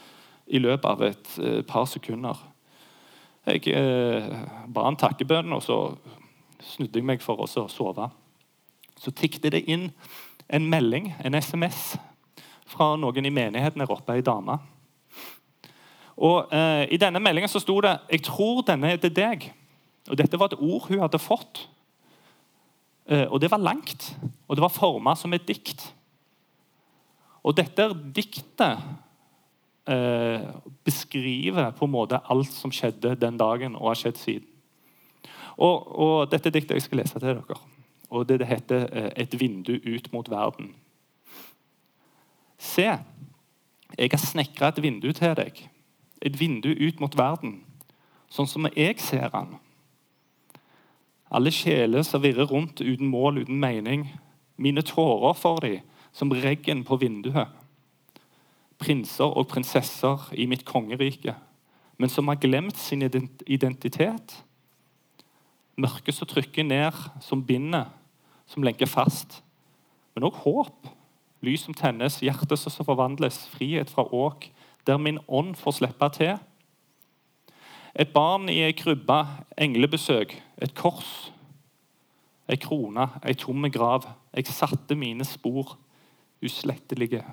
i 0.48 0.62
løpet 0.64 0.86
av 0.86 1.04
et 1.10 1.34
eh, 1.42 1.62
par 1.68 1.86
sekunder? 1.90 2.38
Jeg 3.48 3.68
eh, 3.72 4.32
ba 4.68 4.88
en 4.88 5.00
takkebønn, 5.00 5.54
og 5.56 5.64
så 5.64 5.80
snudde 6.64 7.00
jeg 7.00 7.08
meg 7.08 7.24
for 7.24 7.40
å 7.40 7.48
sove. 7.48 8.10
Så 8.98 9.14
tikket 9.16 9.52
det 9.54 9.66
inn 9.70 9.92
en 10.48 10.66
melding, 10.70 11.14
en 11.24 11.38
SMS, 11.38 11.96
fra 12.68 12.96
noen 13.00 13.26
i 13.26 13.32
menigheten 13.32 13.82
der 13.82 13.92
oppe, 13.92 14.18
ei 14.18 14.26
dame. 14.26 14.58
Og 16.18 16.52
eh, 16.54 16.88
I 16.92 17.00
denne 17.00 17.22
meldingen 17.22 17.50
så 17.50 17.62
sto 17.62 17.80
det 17.82 18.00
'Jeg 18.10 18.24
tror 18.24 18.62
denne 18.62 18.92
er 18.92 18.98
til 18.98 19.14
deg'. 19.14 19.52
Og 20.10 20.18
Dette 20.18 20.40
var 20.40 20.46
et 20.46 20.60
ord 20.60 20.88
hun 20.88 21.00
hadde 21.00 21.20
fått 21.20 21.68
og 23.08 23.40
det 23.40 23.48
var 23.52 23.62
langt, 23.64 24.10
og 24.48 24.58
det 24.58 24.62
var 24.62 24.74
forma 24.74 25.14
som 25.16 25.34
et 25.34 25.46
dikt. 25.48 25.86
Og 27.48 27.56
dette 27.56 27.86
diktet 28.16 28.82
eh, 29.88 30.44
beskriver 30.84 31.72
på 31.72 31.88
en 31.88 31.94
måte 31.94 32.20
alt 32.28 32.52
som 32.52 32.74
skjedde 32.74 33.16
den 33.16 33.40
dagen 33.40 33.76
og 33.76 33.92
har 33.92 34.02
skjedd 34.02 34.20
siden. 34.20 34.50
Og, 35.58 35.88
og 35.98 36.32
Dette 36.32 36.52
diktet 36.54 36.78
jeg 36.78 36.86
skal 36.86 37.02
lese 37.02 37.18
til 37.18 37.30
dere. 37.30 37.60
Og 38.10 38.28
det, 38.28 38.40
det 38.40 38.48
heter 38.48 38.88
eh, 38.92 39.12
'Et 39.16 39.40
vindu 39.40 39.74
ut 39.74 40.14
mot 40.14 40.30
verden'. 40.30 40.76
Se, 42.58 43.00
jeg 43.98 44.10
har 44.12 44.18
snekra 44.18 44.68
et 44.68 44.84
vindu 44.84 45.12
til 45.12 45.36
deg. 45.36 45.70
Et 46.22 46.40
vindu 46.40 46.70
ut 46.70 47.00
mot 47.00 47.18
verden, 47.18 47.64
sånn 48.30 48.48
som 48.48 48.68
jeg 48.76 49.00
ser 49.00 49.30
den. 49.30 49.56
Alle 51.32 51.52
sjeler 51.52 52.06
som 52.08 52.24
virrer 52.24 52.48
rundt 52.48 52.82
uten 52.82 53.08
mål, 53.12 53.42
uten 53.44 53.60
mening. 53.60 54.08
Mine 54.58 54.82
tårer 54.82 55.34
for 55.34 55.60
dem, 55.60 55.84
som 56.12 56.32
regn 56.32 56.84
på 56.88 56.98
vinduet. 56.98 57.48
Prinser 58.80 59.34
og 59.34 59.48
prinsesser 59.52 60.30
i 60.34 60.46
mitt 60.46 60.66
kongerike, 60.66 61.34
men 61.98 62.10
som 62.10 62.28
har 62.28 62.40
glemt 62.42 62.78
sin 62.78 63.04
identitet. 63.48 64.44
Mørket 65.78 66.16
som 66.16 66.30
trykker 66.30 66.64
ned, 66.64 66.94
som 67.22 67.44
binder, 67.46 67.90
som 68.48 68.64
lenker 68.64 68.90
fast. 68.90 69.42
Men 70.16 70.30
òg 70.30 70.40
håp. 70.46 70.94
Lys 71.46 71.68
som 71.68 71.76
tennes, 71.78 72.22
hjerte 72.26 72.58
som 72.58 72.86
forvandles, 72.86 73.44
frihet 73.54 73.92
fra 73.94 74.08
åk, 74.14 74.48
der 74.88 74.98
min 74.98 75.20
ånd 75.28 75.54
får 75.60 75.76
slippe 75.78 76.10
til. 76.16 76.38
Et 77.98 78.14
barn 78.14 78.46
i 78.50 78.60
ei 78.62 78.76
krybbe, 78.78 79.24
englebesøk, 79.58 80.36
et 80.62 80.74
kors, 80.78 81.32
ei 82.48 82.60
krone, 82.62 83.08
ei 83.26 83.34
tomme 83.34 83.72
grav. 83.74 84.06
Jeg 84.38 84.54
satte 84.54 84.96
mine 84.96 85.26
spor 85.26 85.78
uslettelige. 86.46 87.24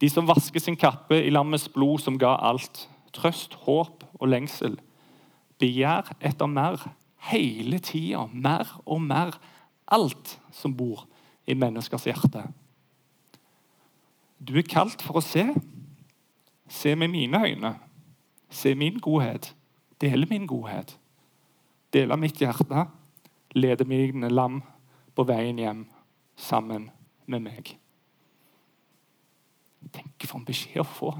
De 0.00 0.10
som 0.12 0.28
vasker 0.28 0.60
sin 0.60 0.76
kappe 0.76 1.16
i 1.24 1.32
lammets 1.32 1.68
blod, 1.72 1.98
som 2.04 2.18
ga 2.20 2.36
alt. 2.44 2.84
Trøst, 3.16 3.56
håp 3.64 4.04
og 4.20 4.28
lengsel. 4.28 4.76
Begjær 5.58 6.12
etter 6.20 6.46
mer. 6.46 6.84
Hele 7.30 7.80
tida. 7.82 8.26
Mer 8.32 8.76
og 8.86 9.02
mer. 9.02 9.38
alt 9.88 10.34
som 10.52 10.74
bor 10.76 11.06
i 11.48 11.54
menneskers 11.56 12.04
hjerte. 12.04 12.42
Du 14.36 14.52
er 14.60 14.66
kalt 14.68 15.00
for 15.00 15.16
å 15.16 15.24
se. 15.24 15.46
Se 16.68 16.92
med 16.92 17.08
mine 17.08 17.40
øyne. 17.40 17.70
Se 18.50 18.74
min 18.74 18.98
godhet. 19.00 19.54
Dele 20.00 20.26
min 20.30 20.46
godhet. 20.46 20.98
Dele 21.92 22.16
mitt 22.16 22.40
hjerte. 22.40 22.86
Lede 23.54 23.84
mine 23.84 24.30
lam 24.30 24.62
på 25.14 25.24
veien 25.24 25.58
hjem 25.58 25.86
sammen 26.36 26.90
med 27.26 27.42
meg. 27.42 27.74
Tenk 29.92 30.26
for 30.26 30.38
en 30.38 30.46
beskjed 30.46 30.82
å 30.82 30.86
få. 30.86 31.12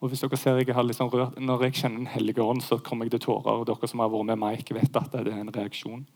Og 0.00 0.10
hvis 0.10 0.20
dere 0.20 0.36
ser 0.36 0.58
jeg 0.60 0.74
har 0.74 0.84
liksom 0.84 1.08
rørt, 1.08 1.38
Når 1.40 1.62
jeg 1.62 1.74
kjenner 1.74 1.98
Den 1.98 2.06
hellige 2.06 2.42
ånd, 2.42 2.62
så 2.62 2.78
kommer 2.78 3.04
jeg 3.04 3.10
til 3.10 3.20
tårer. 3.20 3.60
og 3.60 3.66
Dere 3.66 3.88
som 3.88 4.00
har 4.00 4.08
vært 4.08 4.26
med 4.26 4.36
Mike, 4.36 4.74
vet 4.74 4.96
at 4.96 5.12
det 5.12 5.32
er 5.32 5.40
en 5.40 5.54
reaksjon. 5.54 6.06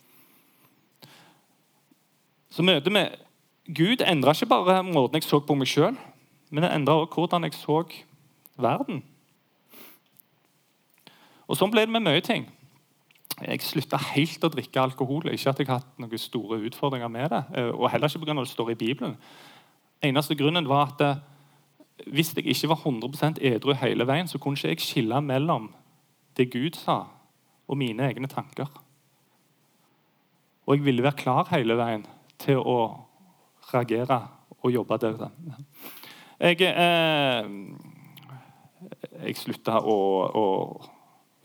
Så 2.51 2.63
møtet 2.63 2.93
med 2.93 3.17
Gud 3.69 4.01
endra 4.01 4.33
ikke 4.33 4.49
bare 4.49 4.83
måten 4.83 5.15
jeg 5.15 5.23
så 5.29 5.41
på 5.41 5.55
meg 5.55 5.69
sjøl, 5.69 5.97
men 6.51 6.63
det 6.63 6.73
endra 6.73 6.95
også 7.03 7.15
hvordan 7.15 7.45
jeg 7.45 7.55
så 7.55 7.85
verden. 8.57 9.03
Og 11.49 11.57
Sånn 11.57 11.73
ble 11.73 11.87
det 11.87 11.95
med 11.95 12.05
mye 12.05 12.23
ting. 12.25 12.47
Jeg 13.39 13.63
slutta 13.63 14.01
helt 14.13 14.45
å 14.45 14.51
drikke 14.53 14.83
alkohol. 14.83 15.31
Ikke 15.33 15.53
at 15.53 15.61
jeg 15.63 15.69
har 15.69 15.81
hatt 15.81 16.01
noen 16.01 16.21
store 16.21 16.59
utfordringer 16.69 17.11
med 17.13 17.31
det, 17.33 17.43
eh, 17.57 17.71
og 17.71 17.91
heller 17.93 18.11
ikke 18.11 18.27
pga. 18.27 18.35
det 18.41 18.49
står 18.49 18.71
i 18.71 18.75
Bibelen. 18.75 19.17
Eneste 20.03 20.35
grunnen 20.35 20.69
var 20.69 20.93
at 20.93 21.01
eh, 21.01 21.21
hvis 22.07 22.35
jeg 22.37 22.47
ikke 22.47 22.69
var 22.69 22.83
100% 22.85 23.39
edru 23.43 23.73
hele 23.75 24.07
veien, 24.07 24.29
så 24.29 24.39
kunne 24.39 24.57
ikke 24.57 24.69
jeg 24.69 24.81
skille 24.81 25.21
mellom 25.21 25.73
det 26.37 26.51
Gud 26.53 26.77
sa, 26.79 27.05
og 27.69 27.77
mine 27.77 28.07
egne 28.11 28.29
tanker. 28.29 28.69
Og 30.67 30.77
jeg 30.77 30.85
ville 30.85 31.03
være 31.03 31.17
klar 31.17 31.49
hele 31.51 31.77
veien 31.79 32.07
til 32.39 32.59
å 32.61 33.07
reagere 33.73 34.21
og 34.63 34.73
jobbe 34.73 34.99
der. 35.01 35.31
Jeg, 36.41 36.61
eh, 36.61 37.45
jeg 39.25 39.37
slutta 39.37 39.81
å, 39.81 39.97
å, 40.29 40.45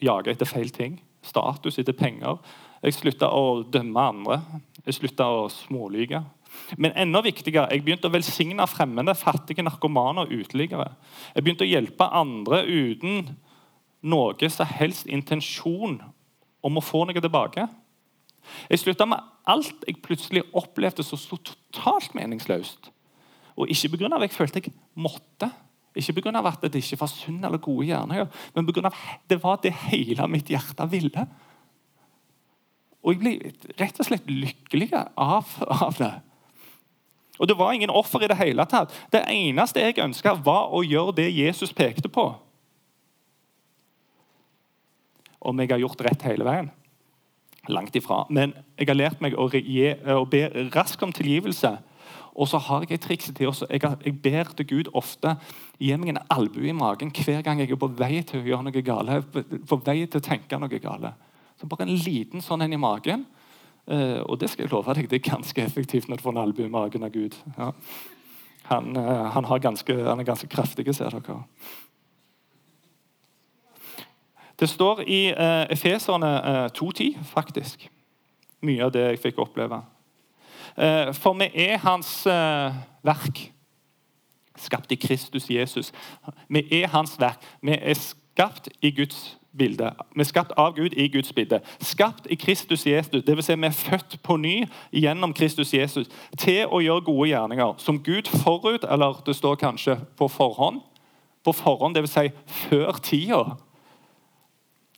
jage 0.03 0.33
etter 0.33 0.50
feil 0.50 0.72
ting. 0.74 1.00
Status 1.24 1.79
etter 1.79 1.95
penger. 1.95 2.39
Jeg 2.83 2.98
slutta 2.98 3.29
å 3.31 3.62
dømme 3.63 4.07
andre. 4.12 4.39
Jeg 4.83 5.00
slutta 5.00 5.29
å 5.31 5.45
smålyge. 5.51 6.24
Men 6.77 6.93
enda 7.00 7.22
viktigere, 7.25 7.72
jeg 7.72 7.83
begynte 7.86 8.10
å 8.10 8.13
velsigne 8.13 8.65
fremmede, 8.69 9.15
fattige 9.17 9.63
narkomane 9.65 10.25
og 10.25 10.33
uteliggere. 10.33 10.91
Jeg 11.33 11.45
begynte 11.45 11.65
å 11.65 11.69
hjelpe 11.69 12.10
andre 12.13 12.62
uten 12.67 13.31
noe 14.03 14.50
som 14.51 14.69
helst 14.69 15.07
intensjon 15.07 15.98
om 16.63 16.77
å 16.77 16.83
få 16.83 17.05
noe 17.07 17.24
tilbake. 17.24 17.65
Jeg 18.69 18.81
slutta 18.83 19.07
med 19.07 19.24
alt 19.50 19.86
jeg 19.88 20.01
plutselig 20.03 20.43
opplevde 20.55 21.05
som 21.05 21.19
så 21.19 21.39
totalt 21.39 22.13
meningsløst. 22.17 22.91
Og 23.55 23.69
ikke 23.69 23.98
pga. 23.98 24.15
at 24.15 24.22
jeg 24.27 24.36
følte 24.36 24.62
jeg 24.62 24.74
måtte, 24.95 25.51
ikke 25.95 26.21
pga. 26.21 26.41
at 26.47 26.62
det 26.62 26.81
ikke 26.81 27.00
var 27.00 27.12
sunn 27.12 27.43
eller 27.43 27.57
gode 27.57 27.88
gjerninger, 27.88 28.27
men 28.55 28.65
pga. 28.67 28.91
det 29.29 29.43
var 29.43 29.59
det 29.63 29.73
hele 29.89 30.27
mitt 30.27 30.50
hjerte 30.50 30.89
ville. 30.89 31.27
Og 33.03 33.13
jeg 33.13 33.19
ble 33.19 33.53
rett 33.79 34.00
og 34.00 34.07
slett 34.07 34.29
lykkelig 34.29 34.89
av, 34.93 35.50
av 35.67 35.97
det. 36.00 36.13
Og 37.39 37.47
Det 37.47 37.57
var 37.57 37.73
ingen 37.73 37.89
offer 37.89 38.23
i 38.23 38.27
det 38.27 38.38
hele 38.38 38.65
tatt. 38.65 38.93
Det 39.12 39.25
eneste 39.27 39.81
jeg 39.81 40.00
ønska, 40.00 40.38
var 40.45 40.71
å 40.71 40.83
gjøre 40.85 41.15
det 41.17 41.33
Jesus 41.33 41.73
pekte 41.73 42.09
på. 42.09 42.29
Om 45.43 45.59
jeg 45.59 45.73
har 45.73 45.81
gjort 45.81 46.05
rett 46.05 46.23
hele 46.23 46.45
veien? 46.47 46.69
Langt 47.67 47.95
ifra. 47.95 48.23
Men 48.29 48.53
jeg 48.77 48.88
har 48.88 48.95
lært 48.95 49.21
meg 49.23 49.35
å, 49.35 49.50
be 50.29 50.43
raskt 50.75 51.03
om 51.03 51.12
tilgivelse. 51.12 51.77
Og 52.33 52.49
så 52.49 52.57
har 52.57 52.85
jeg 52.87 52.97
et 52.97 53.03
triks 53.03 53.29
til 53.29 53.47
også. 53.47 53.67
Jeg, 53.69 53.81
jeg, 54.05 54.15
ber 54.21 54.49
til 54.57 54.67
Gud 54.69 54.89
ofte 54.97 55.35
gi 55.77 55.91
meg 55.97 56.13
en 56.13 56.23
albue 56.33 56.71
i 56.71 56.73
magen 56.75 57.11
hver 57.13 57.43
gang 57.45 57.61
jeg 57.61 57.71
er 57.71 57.79
på 57.79 57.91
vei 57.93 58.23
til 58.25 58.41
å 58.41 58.47
gjøre 58.47 58.65
noe 58.69 58.83
gale. 58.85 59.19
På 59.69 59.77
vei 59.85 59.99
til 60.07 60.21
å 60.21 60.25
tenke 60.25 60.57
noe 60.57 60.81
gale. 60.81 61.13
Så 61.59 61.69
Bare 61.69 61.85
en 61.85 61.93
liten 61.93 62.41
sånn 62.41 62.65
en 62.65 62.73
i 62.73 62.81
magen. 62.81 63.27
Uh, 63.83 64.23
og 64.31 64.37
det 64.39 64.47
skal 64.49 64.63
jeg 64.63 64.71
love 64.71 64.93
deg, 64.95 65.09
det 65.11 65.17
er 65.19 65.25
ganske 65.27 65.59
effektivt 65.59 66.07
når 66.07 66.21
du 66.21 66.23
får 66.23 66.31
en 66.31 66.43
albue 66.45 66.69
i 66.69 66.71
magen 66.71 67.03
av 67.03 67.11
Gud. 67.11 67.35
Ja. 67.57 67.73
Han, 68.69 68.93
uh, 68.95 69.27
han, 69.35 69.47
ganske, 69.61 69.95
han, 70.05 70.19
er 70.19 70.27
ganske 70.27 70.47
kraftig, 70.47 70.87
ser 70.95 71.11
dere. 71.11 71.41
Det 74.59 74.69
står 74.71 75.03
i 75.03 75.33
uh, 75.35 75.65
Efeserne 75.73 76.31
uh, 76.39 76.69
2.10, 76.71 77.19
faktisk. 77.27 77.89
Mye 78.63 78.85
av 78.87 78.93
det 78.95 79.03
jeg 79.03 79.19
fikk 79.25 79.43
oppleve. 79.43 79.81
Uh, 80.77 81.13
for 81.13 81.37
vi 81.37 81.49
er 81.53 81.77
hans 81.77 82.25
verk, 83.03 83.51
skapt 84.57 84.91
i 84.91 84.95
Kristus 84.95 85.49
Jesus. 85.49 85.91
Vi 86.49 86.65
er 86.81 86.87
hans 86.87 87.19
verk. 87.19 87.41
Vi 87.61 87.77
er 87.77 87.97
skapt 87.97 88.69
i 88.81 88.91
Guds 88.91 89.37
bilde. 89.57 89.91
Vi 90.15 90.21
er 90.21 90.27
skapt 90.27 90.53
av 90.57 90.75
Gud 90.75 90.93
i 90.97 91.07
Guds 91.07 91.33
bilde. 91.33 91.59
Skapt 91.81 92.27
i 92.29 92.35
Kristus 92.35 92.85
Jesus, 92.87 93.23
dvs. 93.23 93.45
Si 93.45 93.55
vi 93.55 93.67
er 93.67 93.75
født 93.77 94.17
på 94.23 94.37
ny 94.37 94.55
gjennom 94.91 95.33
Kristus 95.33 95.73
Jesus 95.73 96.09
til 96.37 96.65
å 96.65 96.81
gjøre 96.81 97.05
gode 97.05 97.29
gjerninger 97.29 97.75
som 97.77 98.01
Gud 98.03 98.29
forut, 98.43 98.85
eller 98.89 99.21
det 99.25 99.35
står 99.37 99.59
kanskje 99.61 99.99
på 100.17 100.27
forhånd, 100.27 100.81
på 101.43 101.53
forhånd, 101.53 101.95
dvs. 101.95 102.15
Si 102.17 102.31
før 102.69 102.97
tida, 103.03 103.43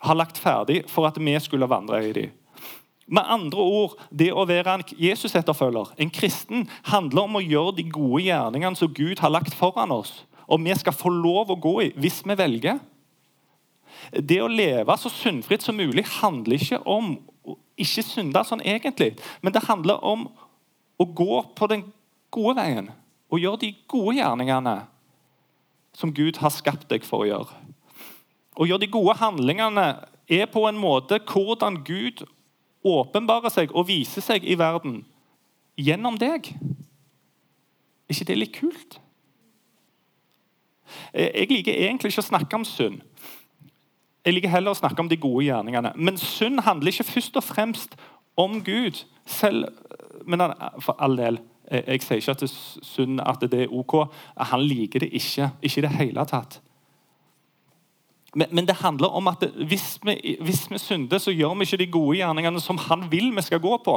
har 0.06 0.16
lagt 0.16 0.38
ferdig 0.38 0.84
for 0.92 1.08
at 1.08 1.18
vi 1.20 1.36
skulle 1.40 1.70
vandre 1.70 2.04
i 2.06 2.14
dem. 2.14 2.34
Med 3.08 3.24
andre 3.30 3.62
ord, 3.62 4.00
Det 4.10 4.32
å 4.34 4.48
være 4.50 4.74
en 4.74 4.84
Jesus-etterfølger, 4.98 5.94
en 5.98 6.10
kristen, 6.10 6.70
handler 6.90 7.28
om 7.28 7.38
å 7.38 7.44
gjøre 7.44 7.76
de 7.78 7.84
gode 7.90 8.24
gjerningene 8.26 8.76
som 8.76 8.94
Gud 8.94 9.20
har 9.22 9.30
lagt 9.30 9.54
foran 9.54 9.92
oss, 9.92 10.26
og 10.48 10.64
vi 10.66 10.74
skal 10.76 10.94
få 10.94 11.10
lov 11.10 11.52
å 11.54 11.60
gå 11.60 11.76
i 11.84 11.92
hvis 11.98 12.24
vi 12.26 12.36
velger. 12.38 12.80
Det 14.12 14.42
å 14.42 14.50
leve 14.50 14.98
så 14.98 15.10
syndfritt 15.10 15.62
som 15.62 15.78
mulig 15.78 16.06
handler 16.20 16.58
ikke 16.58 16.82
om 16.86 17.16
å 17.46 17.58
ikke 17.78 18.04
synde 18.06 18.44
sånn 18.48 18.64
egentlig, 18.64 19.16
men 19.42 19.54
det 19.54 19.66
handler 19.68 20.02
om 20.06 20.28
å 20.98 21.06
gå 21.06 21.42
på 21.56 21.68
den 21.68 21.84
gode 22.32 22.56
veien 22.58 22.90
og 23.30 23.42
gjøre 23.42 23.62
de 23.66 23.72
gode 23.92 24.18
gjerningene 24.18 24.76
som 25.96 26.14
Gud 26.14 26.40
har 26.42 26.54
skapt 26.54 26.88
deg 26.92 27.06
for 27.08 27.24
å 27.24 27.30
gjøre. 27.30 27.62
Å 28.56 28.68
gjøre 28.68 28.86
de 28.86 28.92
gode 28.92 29.18
handlingene 29.20 29.88
er 30.32 30.48
på 30.52 30.64
en 30.70 30.80
måte 30.80 31.20
hvordan 31.20 31.82
Gud 31.88 32.24
åpenbarer 32.86 33.54
seg 33.54 33.74
og 33.74 33.88
viser 33.90 34.24
seg 34.24 34.46
i 34.46 34.58
verden 34.60 35.02
gjennom 35.76 36.20
deg. 36.22 36.52
Er 38.06 38.14
ikke 38.14 38.30
det 38.30 38.38
litt 38.38 38.56
kult? 38.56 39.00
Jeg 41.16 41.50
liker 41.50 41.74
egentlig 41.74 42.14
ikke 42.14 42.24
å 42.24 42.30
snakke 42.30 42.60
om 42.60 42.66
synd. 42.68 43.02
Jeg 44.26 44.38
liker 44.38 44.54
heller 44.54 44.74
å 44.74 44.78
snakke 44.78 45.02
om 45.02 45.10
de 45.10 45.18
gode 45.22 45.46
gjerningene. 45.48 45.92
Men 45.98 46.18
synd 46.22 46.64
handler 46.66 46.94
ikke 46.94 47.08
først 47.10 47.38
og 47.38 47.46
fremst 47.46 47.98
om 48.42 48.62
Gud. 48.66 49.04
Selv, 49.26 49.70
men 50.26 50.42
for 50.82 50.98
all 51.02 51.18
del, 51.18 51.40
jeg, 51.72 52.02
sier 52.06 52.22
ikke 52.22 52.36
at 52.36 52.46
det 52.46 52.52
synd 52.54 53.22
at 53.26 53.46
det 53.50 53.66
er 53.66 53.74
ok. 53.74 53.98
Han 54.52 54.66
liker 54.66 55.06
det 55.06 55.12
ikke. 55.18 55.50
Ikke 55.62 55.82
i 55.82 55.86
det 55.86 55.94
hele 55.98 56.26
tatt. 56.30 56.60
Men, 58.36 58.48
men, 58.52 58.68
det 58.68 58.76
handler 58.82 59.14
om 59.16 59.30
at 59.32 59.44
hvis, 59.56 59.96
vi, 60.04 60.36
hvis 60.44 60.66
vi 60.72 60.78
synder, 60.78 61.22
så 61.24 61.32
gjør 61.32 61.56
vi 61.56 61.64
ikke 61.64 61.80
de 61.80 61.92
gode 61.92 62.18
gjerningene 62.20 62.60
som 62.60 62.78
han 62.90 63.08
vil 63.12 63.30
vi 63.36 63.44
skal 63.46 63.62
gå 63.64 63.78
på. 63.86 63.96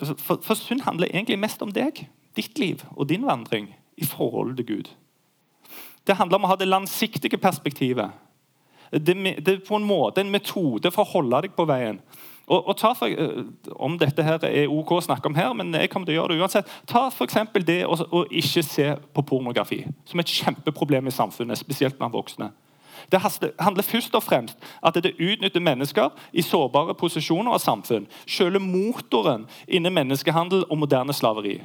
For, 0.00 0.40
for 0.42 0.58
synd 0.58 0.80
handler 0.86 1.12
egentlig 1.12 1.36
mest 1.38 1.62
om 1.62 1.72
deg, 1.72 2.06
ditt 2.36 2.58
liv 2.58 2.82
og 2.96 3.08
din 3.12 3.26
vandring 3.28 3.68
i 4.00 4.08
forhold 4.08 4.56
til 4.56 4.66
Gud. 4.66 4.88
Det 6.06 6.16
handler 6.16 6.40
om 6.40 6.48
å 6.48 6.54
ha 6.54 6.56
det 6.60 6.68
langsiktige 6.68 7.38
perspektivet. 7.40 8.10
Det, 8.90 9.14
det, 9.14 9.52
er 9.52 9.62
på 9.66 9.76
en 9.76 9.86
måte 9.86 10.24
en 10.24 10.32
metode 10.32 10.90
for 10.94 11.04
å 11.04 11.12
holde 11.18 11.44
deg 11.44 11.54
på 11.56 11.68
veien. 11.68 12.00
Og, 12.46 12.68
og 12.68 12.80
for, 12.80 13.06
eh, 13.06 13.44
Om 13.76 13.98
dette 13.98 14.22
her 14.22 14.38
er 14.44 14.68
ok 14.68 14.90
å 14.92 15.00
snakke 15.00 15.26
om 15.26 15.34
her, 15.34 15.52
men 15.52 15.74
jeg 15.74 15.90
kommer 15.90 16.06
til 16.06 16.14
å 16.14 16.22
gjøre 16.22 16.34
det 16.34 16.42
uansett. 16.42 16.74
Ta 16.86 17.06
f.eks. 17.08 17.36
det 17.66 17.86
å, 17.86 17.96
å, 18.10 18.24
ikke 18.30 18.62
se 18.62 18.90
på 19.14 19.22
pornografi, 19.22 19.84
som 20.04 20.20
er 20.20 20.26
et 20.26 20.36
kjempeproblem 20.42 21.06
i 21.06 21.14
samfunnet. 21.14 21.58
spesielt 21.58 21.98
blant 21.98 22.12
voksne. 22.12 22.50
Det 23.12 23.20
handler 23.60 23.82
først 23.82 24.14
og 24.14 24.22
fremst 24.22 24.58
at 24.82 24.94
det 24.94 25.16
utnytter 25.18 25.60
mennesker 25.60 26.10
i 26.32 26.42
sårbare 26.42 26.94
posisjoner 26.94 27.52
av 27.52 27.58
samfunn. 27.58 28.06
Selve 28.26 28.58
motoren 28.58 29.46
innen 29.68 29.92
menneskehandel 29.92 30.64
og 30.70 30.78
moderne 30.78 31.12
slaveri. 31.12 31.60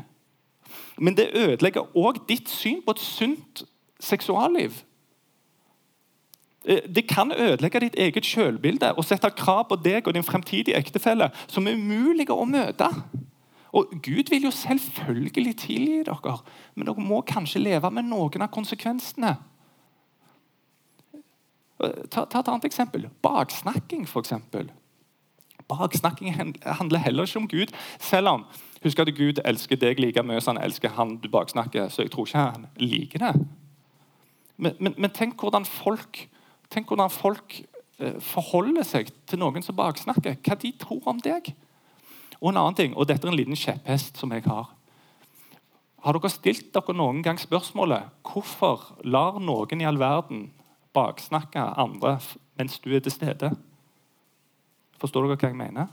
Men 0.98 1.16
det 1.16 1.32
ødelegger 1.34 1.96
òg 1.96 2.26
ditt 2.28 2.50
syn 2.50 2.82
på 2.86 2.92
et 2.92 3.00
sunt 3.00 3.64
seksualliv. 4.00 4.84
Eh, 6.70 6.96
det 6.96 7.08
kan 7.08 7.32
ødelegge 7.32 7.80
ditt 7.80 7.98
eget 7.98 8.26
selvbilde 8.26 8.94
og 8.94 9.06
sette 9.06 9.32
krav 9.34 9.66
på 9.70 9.80
deg 9.82 10.08
og 10.08 10.14
din 10.14 10.24
fremtidige 10.24 10.78
ektefelle 10.78 11.32
som 11.48 11.68
er 11.68 11.78
umulige 11.80 12.36
å 12.36 12.46
møte. 12.46 12.90
Og 13.74 13.90
Gud 14.06 14.30
vil 14.30 14.44
jo 14.48 14.52
selvfølgelig 14.54 15.56
tilgi 15.58 16.04
dere, 16.06 16.38
men 16.76 16.88
dere 16.88 17.06
må 17.06 17.22
kanskje 17.22 17.62
leve 17.62 17.92
med 17.92 18.10
noen 18.10 18.46
av 18.46 18.54
konsekvensene. 18.54 19.36
Eh, 21.84 22.06
ta, 22.10 22.26
ta 22.26 22.40
et 22.40 22.48
annet 22.48 22.70
eksempel. 22.70 23.10
Baksnakking, 23.26 24.06
f.eks. 24.06 24.34
Baksnakking 25.70 26.34
handler 26.66 27.00
heller 27.00 27.30
ikke 27.30 27.40
om 27.40 27.48
Gud. 27.48 27.74
Selv 28.00 28.28
om 28.28 28.46
husk 28.84 29.00
at 29.00 29.14
Gud 29.16 29.42
elsker 29.46 29.78
deg 29.78 30.00
like 30.00 30.24
mye 30.24 30.42
som 30.42 30.56
han 30.56 30.66
elsker 30.66 30.94
han 30.98 31.18
du 31.22 31.30
baksnakker. 31.30 31.90
Så 31.90 32.06
jeg 32.06 32.12
tror 32.14 32.28
ikke 32.28 32.46
han 32.46 32.68
liker 32.78 33.26
det. 33.26 33.34
Men, 34.58 34.76
men, 34.80 34.96
men 34.98 35.14
tenk 35.16 35.40
hvordan 35.40 35.66
folk, 35.66 36.28
tenk 36.70 36.90
hvordan 36.90 37.12
folk 37.14 37.60
eh, 38.00 38.18
forholder 38.24 38.86
seg 38.88 39.12
til 39.30 39.42
noen 39.42 39.66
som 39.66 39.78
baksnakker. 39.78 40.38
Hva 40.46 40.58
de 40.60 40.74
tror 40.80 41.08
om 41.10 41.22
deg. 41.24 41.52
Og 42.40 42.52
en 42.52 42.62
annen 42.62 42.78
ting, 42.78 42.96
og 42.96 43.10
dette 43.10 43.28
er 43.28 43.34
en 43.34 43.40
liten 43.40 43.58
kjepphest 43.58 44.20
som 44.22 44.32
jeg 44.32 44.46
har. 44.48 44.70
Har 46.00 46.16
dere 46.16 46.32
stilt 46.32 46.70
dere 46.76 46.96
noen 46.96 47.20
gang 47.26 47.40
spørsmålet 47.42 48.08
hvorfor 48.24 48.94
lar 49.04 49.42
noen 49.44 49.82
i 49.82 49.88
all 49.88 50.00
verden 50.00 50.48
baksnakke 50.96 51.60
andre 51.80 52.18
mens 52.60 52.80
du 52.80 52.94
er 52.96 53.04
til 53.04 53.12
stede? 53.12 53.52
Forstår 55.00 55.28
dere 55.28 55.40
hva 55.40 55.52
jeg 55.52 55.60
mener? 55.60 55.90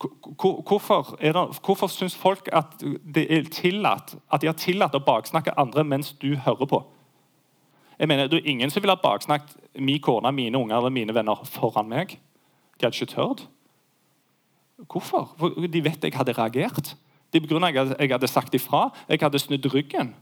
Hvorfor, 0.00 1.14
det, 1.20 1.32
hvorfor 1.64 1.88
syns 1.88 2.16
folk 2.18 2.48
at, 2.52 2.80
det 2.80 3.24
er 3.32 3.46
tillatt, 3.48 4.16
at 4.28 4.42
de 4.42 4.50
har 4.50 4.58
tillatt 4.58 4.96
å 4.96 5.04
baksnakke 5.04 5.54
andre 5.60 5.84
mens 5.84 6.12
du 6.20 6.34
hører 6.36 6.68
på? 6.68 6.80
Jeg 8.04 8.08
mener, 8.08 8.26
Det 8.26 8.38
er 8.38 8.50
ingen 8.50 8.70
som 8.70 8.82
ville 8.82 8.92
ha 8.92 9.00
baksnakket 9.00 9.56
min 9.80 10.00
kone, 10.00 10.32
mine 10.32 10.58
unger 10.58 10.76
eller 10.76 10.90
mine 10.90 11.14
venner 11.14 11.40
foran 11.44 11.88
meg. 11.88 12.18
De 12.76 12.84
hadde 12.84 12.96
ikke 13.00 13.14
tørt. 13.14 13.46
Hvorfor? 14.76 15.30
For 15.38 15.48
de 15.48 15.84
vet 15.84 16.04
jeg 16.04 16.12
hadde 16.12 16.32
reagert. 16.32 16.96
Det 17.32 17.42
er 17.42 17.46
pga. 17.48 17.80
at 17.80 18.00
jeg 18.00 18.10
hadde 18.10 18.28
sagt 18.28 18.54
ifra. 18.54 18.90
Jeg 19.08 19.18
hadde 19.22 19.38
snudd 19.38 19.74
ryggen. 19.74 20.14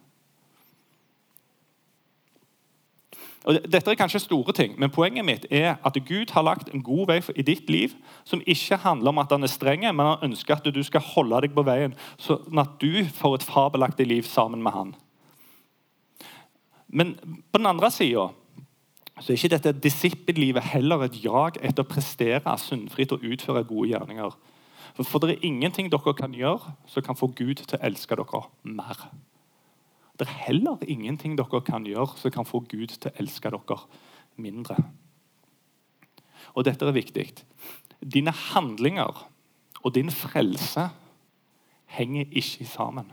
Og 3.44 3.58
dette 3.72 3.90
er 3.90 3.98
kanskje 3.98 4.18
store 4.18 4.52
ting, 4.52 4.78
men 4.78 4.90
Poenget 4.90 5.24
mitt 5.24 5.46
er 5.50 5.74
at 5.84 5.98
Gud 6.08 6.30
har 6.30 6.42
lagt 6.42 6.70
en 6.74 6.82
god 6.82 7.06
vei 7.06 7.20
i 7.34 7.42
ditt 7.42 7.70
liv 7.70 7.88
som 8.24 8.42
ikke 8.46 8.76
handler 8.76 9.08
om 9.08 9.18
at 9.18 9.30
han 9.30 9.42
er 9.42 9.50
streng, 9.50 9.80
men 9.80 10.06
han 10.06 10.30
ønsker 10.30 10.54
at 10.54 10.74
du 10.74 10.82
skal 10.82 11.00
holde 11.00 11.40
deg 11.40 11.54
på 11.54 11.66
veien, 11.66 11.94
sånn 12.18 12.58
at 12.58 12.78
du 12.78 13.02
får 13.04 13.34
et 13.34 13.42
fabelaktig 13.50 14.06
liv 14.06 14.22
sammen 14.22 14.62
med 14.62 14.72
han. 14.72 14.94
Men 16.92 17.16
på 17.50 17.58
den 17.58 17.68
andre 17.70 17.90
sida 17.90 18.28
er 19.16 19.36
ikke 19.36 19.52
dette 19.54 19.72
disippellivet 19.84 20.64
heller 20.72 21.06
et 21.06 21.18
jag 21.24 21.58
etter 21.64 21.84
å 21.84 21.88
prestere 21.88 22.56
syndfritt 22.60 23.12
og 23.14 23.24
utføre 23.24 23.64
gode 23.68 23.92
gjerninger. 23.92 24.34
For 25.00 25.22
det 25.22 25.36
er 25.36 25.46
ingenting 25.48 25.88
dere 25.92 26.12
kan 26.16 26.34
gjøre 26.36 26.74
som 26.90 27.04
kan 27.04 27.16
få 27.16 27.30
Gud 27.36 27.62
til 27.62 27.78
å 27.78 27.84
elske 27.86 28.16
dere 28.18 28.42
mer. 28.68 29.06
Det 30.20 30.28
er 30.28 30.42
heller 30.48 30.82
ingenting 30.84 31.36
dere 31.38 31.62
kan 31.64 31.86
gjøre 31.88 32.18
som 32.20 32.34
kan 32.34 32.48
få 32.48 32.60
Gud 32.68 32.92
til 32.92 33.08
å 33.08 33.16
elske 33.22 33.52
dere 33.52 33.78
mindre. 34.36 34.76
Og 36.52 36.66
dette 36.68 36.84
er 36.84 36.96
viktig. 36.96 37.30
Dine 38.02 38.34
handlinger 38.52 39.24
og 39.82 39.94
din 39.94 40.12
frelse 40.12 40.90
henger 41.96 42.28
ikke 42.28 42.66
sammen. 42.68 43.08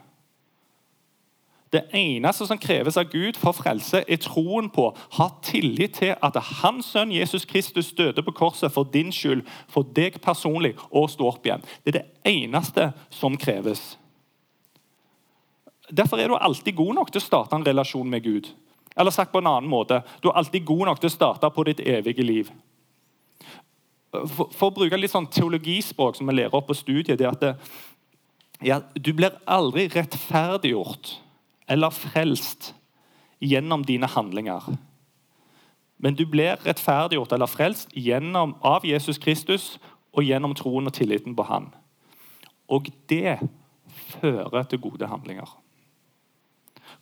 Det 1.70 1.84
eneste 1.94 2.48
som 2.50 2.58
kreves 2.58 2.98
av 2.98 3.12
Gud 3.12 3.38
for 3.38 3.54
frelse, 3.54 4.02
er 4.02 4.22
troen 4.24 4.72
på, 4.74 4.88
ha 5.20 5.28
tillit 5.46 6.00
til 6.00 6.16
at 6.18 6.38
hans 6.64 6.90
sønn 6.96 7.12
Jesus 7.14 7.46
Kristus 7.46 7.92
døde 7.94 8.24
på 8.26 8.34
korset 8.34 8.74
for 8.74 8.90
din 8.90 9.14
skyld, 9.14 9.44
for 9.70 9.86
deg 9.86 10.18
personlig, 10.24 10.74
og 10.90 11.12
stå 11.14 11.28
opp 11.30 11.46
igjen. 11.46 11.66
Det 11.86 11.94
er 11.94 12.00
det 12.00 12.32
eneste 12.32 12.90
som 13.14 13.38
kreves. 13.38 14.00
Derfor 15.94 16.18
er 16.18 16.30
du 16.30 16.38
alltid 16.38 16.76
god 16.78 16.98
nok 16.98 17.14
til 17.14 17.22
å 17.22 17.28
starte 17.28 17.58
en 17.58 17.66
relasjon 17.66 18.10
med 18.10 18.26
Gud. 18.26 18.50
Eller 18.98 19.14
sagt 19.14 19.32
på 19.32 19.42
en 19.42 19.48
annen 19.48 19.70
måte, 19.70 20.02
Du 20.22 20.30
er 20.30 20.42
alltid 20.42 20.66
god 20.66 20.86
nok 20.90 21.00
til 21.00 21.10
å 21.10 21.18
starte 21.18 21.50
på 21.54 21.64
ditt 21.70 21.80
evige 21.80 22.26
liv. 22.26 22.50
For, 24.10 24.50
for 24.50 24.70
å 24.70 24.74
bruke 24.74 24.98
litt 24.98 25.14
sånn 25.14 25.30
teologispråk 25.30 26.18
som 26.18 26.26
vi 26.26 26.34
lærer 26.34 26.56
opp 26.58 26.68
på 26.68 26.74
studiet, 26.74 27.18
det 27.20 27.28
er 27.28 27.34
at 27.34 27.42
det, 27.42 27.56
ja, 28.66 28.82
du 28.98 29.14
blir 29.14 29.38
aldri 29.46 29.86
rettferdiggjort 29.94 31.20
eller 31.70 31.94
frelst 31.94 32.74
gjennom 33.40 33.86
dine 33.86 34.08
handlinger. 34.10 34.64
Men 36.00 36.16
du 36.16 36.26
blir 36.26 36.60
rettferdiggjort 36.64 37.32
eller 37.36 37.48
frelst 37.52 37.92
gjennom, 37.96 38.56
av 38.62 38.86
Jesus 38.88 39.20
Kristus 39.20 39.78
og 40.16 40.24
gjennom 40.24 40.56
troen 40.56 40.88
og 40.88 40.96
tilliten 40.96 41.36
på 41.36 41.46
Han. 41.48 41.70
Og 42.70 42.88
det 43.10 43.40
fører 44.20 44.64
til 44.64 44.80
gode 44.80 45.08
handlinger. 45.08 45.50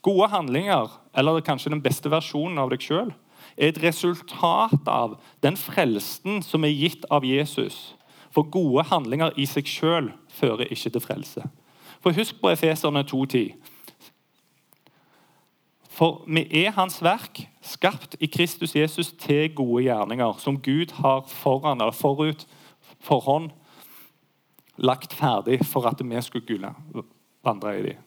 Gode 0.02 0.28
handlinger, 0.32 0.92
eller 1.18 1.40
kanskje 1.42 1.74
den 1.74 1.82
beste 1.84 2.10
versjonen 2.12 2.58
av 2.62 2.72
deg 2.72 2.84
sjøl, 2.84 3.14
er 3.58 3.72
et 3.72 3.82
resultat 3.82 4.88
av 4.88 5.18
den 5.44 5.58
frelsen 5.58 6.42
som 6.46 6.66
er 6.66 6.76
gitt 6.76 7.06
av 7.12 7.26
Jesus. 7.26 7.96
For 8.34 8.46
gode 8.54 8.86
handlinger 8.92 9.34
i 9.38 9.48
seg 9.50 9.70
sjøl 9.70 10.12
fører 10.30 10.70
ikke 10.70 10.94
til 10.94 11.04
frelse. 11.04 11.48
For 12.04 12.14
Husk 12.14 12.38
på 12.42 12.52
Efeserne 12.54 13.04
2,10. 13.08 13.56
For 15.98 16.22
vi 16.30 16.44
er 16.62 16.76
Hans 16.76 17.00
verk, 17.02 17.42
skapt 17.66 18.16
i 18.22 18.30
Kristus 18.30 18.76
Jesus 18.76 19.10
til 19.18 19.50
gode 19.56 19.88
gjerninger, 19.88 20.38
som 20.38 20.60
Gud 20.62 20.94
har 21.00 21.24
foran 21.26 21.82
eller 21.82 21.96
forut 21.96 22.46
forhånd 23.02 23.50
lagt 24.78 25.16
ferdig 25.18 25.64
for 25.66 25.88
at 25.90 26.02
vi 26.04 26.22
skulle 26.22 26.46
kunne 26.46 26.74
vandre 27.46 27.74
i 27.80 27.86
dem. 27.88 28.04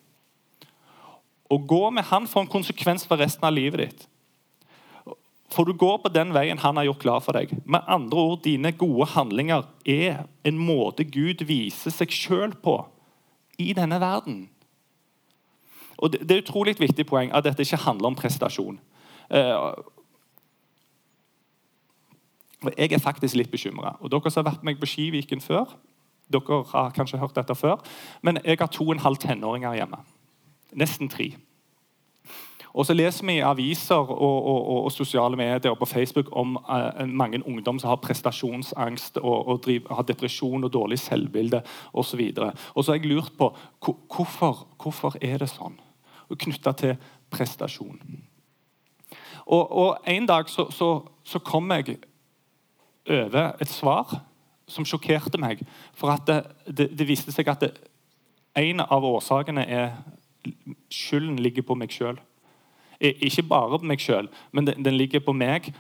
Å 1.51 1.59
gå 1.59 1.83
med 1.91 2.07
Han 2.13 2.29
får 2.31 2.47
en 2.47 2.53
konsekvens 2.53 3.07
for 3.11 3.19
resten 3.19 3.45
av 3.47 3.57
livet 3.57 3.83
ditt. 3.83 4.07
For 5.51 5.67
du 5.67 5.75
går 5.75 5.99
på 6.05 6.13
den 6.15 6.31
veien 6.31 6.63
Han 6.63 6.79
har 6.79 6.87
gjort 6.87 7.03
klar 7.03 7.25
for 7.25 7.35
deg. 7.35 7.51
Med 7.67 7.83
andre 7.91 8.23
ord, 8.23 8.45
Dine 8.45 8.71
gode 8.71 9.09
handlinger 9.17 9.67
er 9.83 10.29
en 10.47 10.59
måte 10.63 11.03
Gud 11.03 11.43
viser 11.43 11.91
seg 11.91 12.15
sjøl 12.15 12.55
på 12.55 12.85
i 13.59 13.73
denne 13.75 13.99
verden. 14.01 14.45
Og 16.01 16.13
Det, 16.13 16.31
er 16.31 16.43
utrolig 16.43 16.81
viktig 16.81 17.07
poeng 17.07 17.33
at 17.37 17.45
dette 17.45 17.63
ikke 17.63 17.77
handler 17.85 18.09
om 18.09 18.17
prestasjon. 18.17 18.81
Uh, 19.31 19.77
jeg 22.77 22.93
er 22.93 22.99
faktisk 22.99 23.37
litt 23.37 23.53
bekymra. 23.53 23.97
Dere 24.01 24.31
som 24.31 24.45
har 24.45 24.53
vært 24.53 24.65
med 24.65 24.75
meg 24.75 24.81
på 24.81 24.89
Skiviken 24.89 25.41
før, 25.45 25.77
dere 26.33 26.63
har 26.73 26.91
kanskje 26.97 27.21
hørt 27.21 27.37
dette 27.37 27.55
før, 27.55 27.81
men 28.23 28.41
jeg 28.45 28.59
har 28.61 28.73
to 28.73 28.85
og 28.89 28.97
en 28.97 29.05
halv 29.05 29.21
tenåringer 29.21 29.77
hjemme. 29.77 30.03
Nesten 30.73 31.09
tre. 31.09 31.33
Og 32.71 32.87
så 32.87 32.95
leser 32.95 33.27
vi 33.27 33.41
i 33.41 33.43
aviser 33.43 33.97
og, 33.99 34.47
og, 34.47 34.85
og, 34.85 34.93
sosiale 34.93 35.37
medier 35.37 35.73
og 35.73 35.79
på 35.81 35.89
Facebook 35.91 36.29
om 36.33 36.55
uh, 36.69 37.03
mange 37.07 37.43
ungdom 37.47 37.79
som 37.83 37.91
har 37.91 37.99
prestasjonsangst 38.05 39.19
og, 39.19 39.49
og 39.49 39.63
driver, 39.65 39.95
har 39.95 40.07
depresjon 40.07 40.65
og 40.65 40.73
dårlig 40.73 40.99
selvbilde 41.03 41.63
osv. 41.93 42.21
Og, 42.39 42.53
og 42.75 42.85
så 42.85 42.93
har 42.93 43.01
jeg 43.01 43.11
lurt 43.11 43.33
på 43.39 43.51
hvorfor, 44.15 44.67
hvorfor 44.83 45.19
er 45.21 45.43
det 45.43 45.51
sånn? 45.51 45.81
Knytta 46.39 46.73
til 46.73 46.97
prestasjon. 47.31 48.01
Og, 49.51 49.97
En 50.07 50.27
dag 50.27 50.49
så, 50.49 50.71
så, 50.71 51.09
så, 51.25 51.39
kom 51.39 51.71
jeg 51.71 51.99
over 53.11 53.53
et 53.61 53.69
svar 53.69 54.21
som 54.69 54.85
sjokkerte 54.85 55.39
meg. 55.39 55.65
For 55.95 56.13
at 56.13 56.27
det, 56.27 56.43
det, 56.67 56.91
det 56.99 57.09
viste 57.09 57.33
seg 57.33 57.49
at 57.49 57.61
det, 57.61 57.73
en 58.59 58.81
av 58.81 59.05
årsakene 59.05 59.65
er 59.67 59.95
skylden 60.91 61.39
ligger 61.43 61.67
på 61.67 61.77
meg 61.79 61.93
sjøl. 61.95 62.19
Ikke 63.01 63.47
bare 63.49 63.79
på 63.79 63.89
meg 63.89 64.03
sjøl, 64.03 64.29
men 64.53 64.67
den, 64.69 64.85
den, 64.85 64.99
ligger 65.01 65.23
på 65.25 65.33
meg 65.33 65.71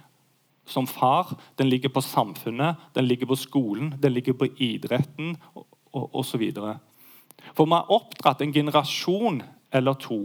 som 0.64 0.86
far. 0.86 1.34
Den 1.58 1.68
ligger 1.68 1.92
på 1.92 2.00
samfunnet, 2.00 2.76
den 2.94 3.04
ligger 3.04 3.26
på 3.26 3.36
skolen, 3.36 3.94
den 4.00 4.12
ligger 4.12 4.32
på 4.32 4.48
idretten 4.56 5.36
osv. 5.92 6.46
For 7.54 7.66
vi 7.66 7.74
har 7.76 7.92
oppdratt 7.92 8.42
en 8.42 8.54
generasjon 8.54 9.42
eller 9.72 9.94
to 9.94 10.22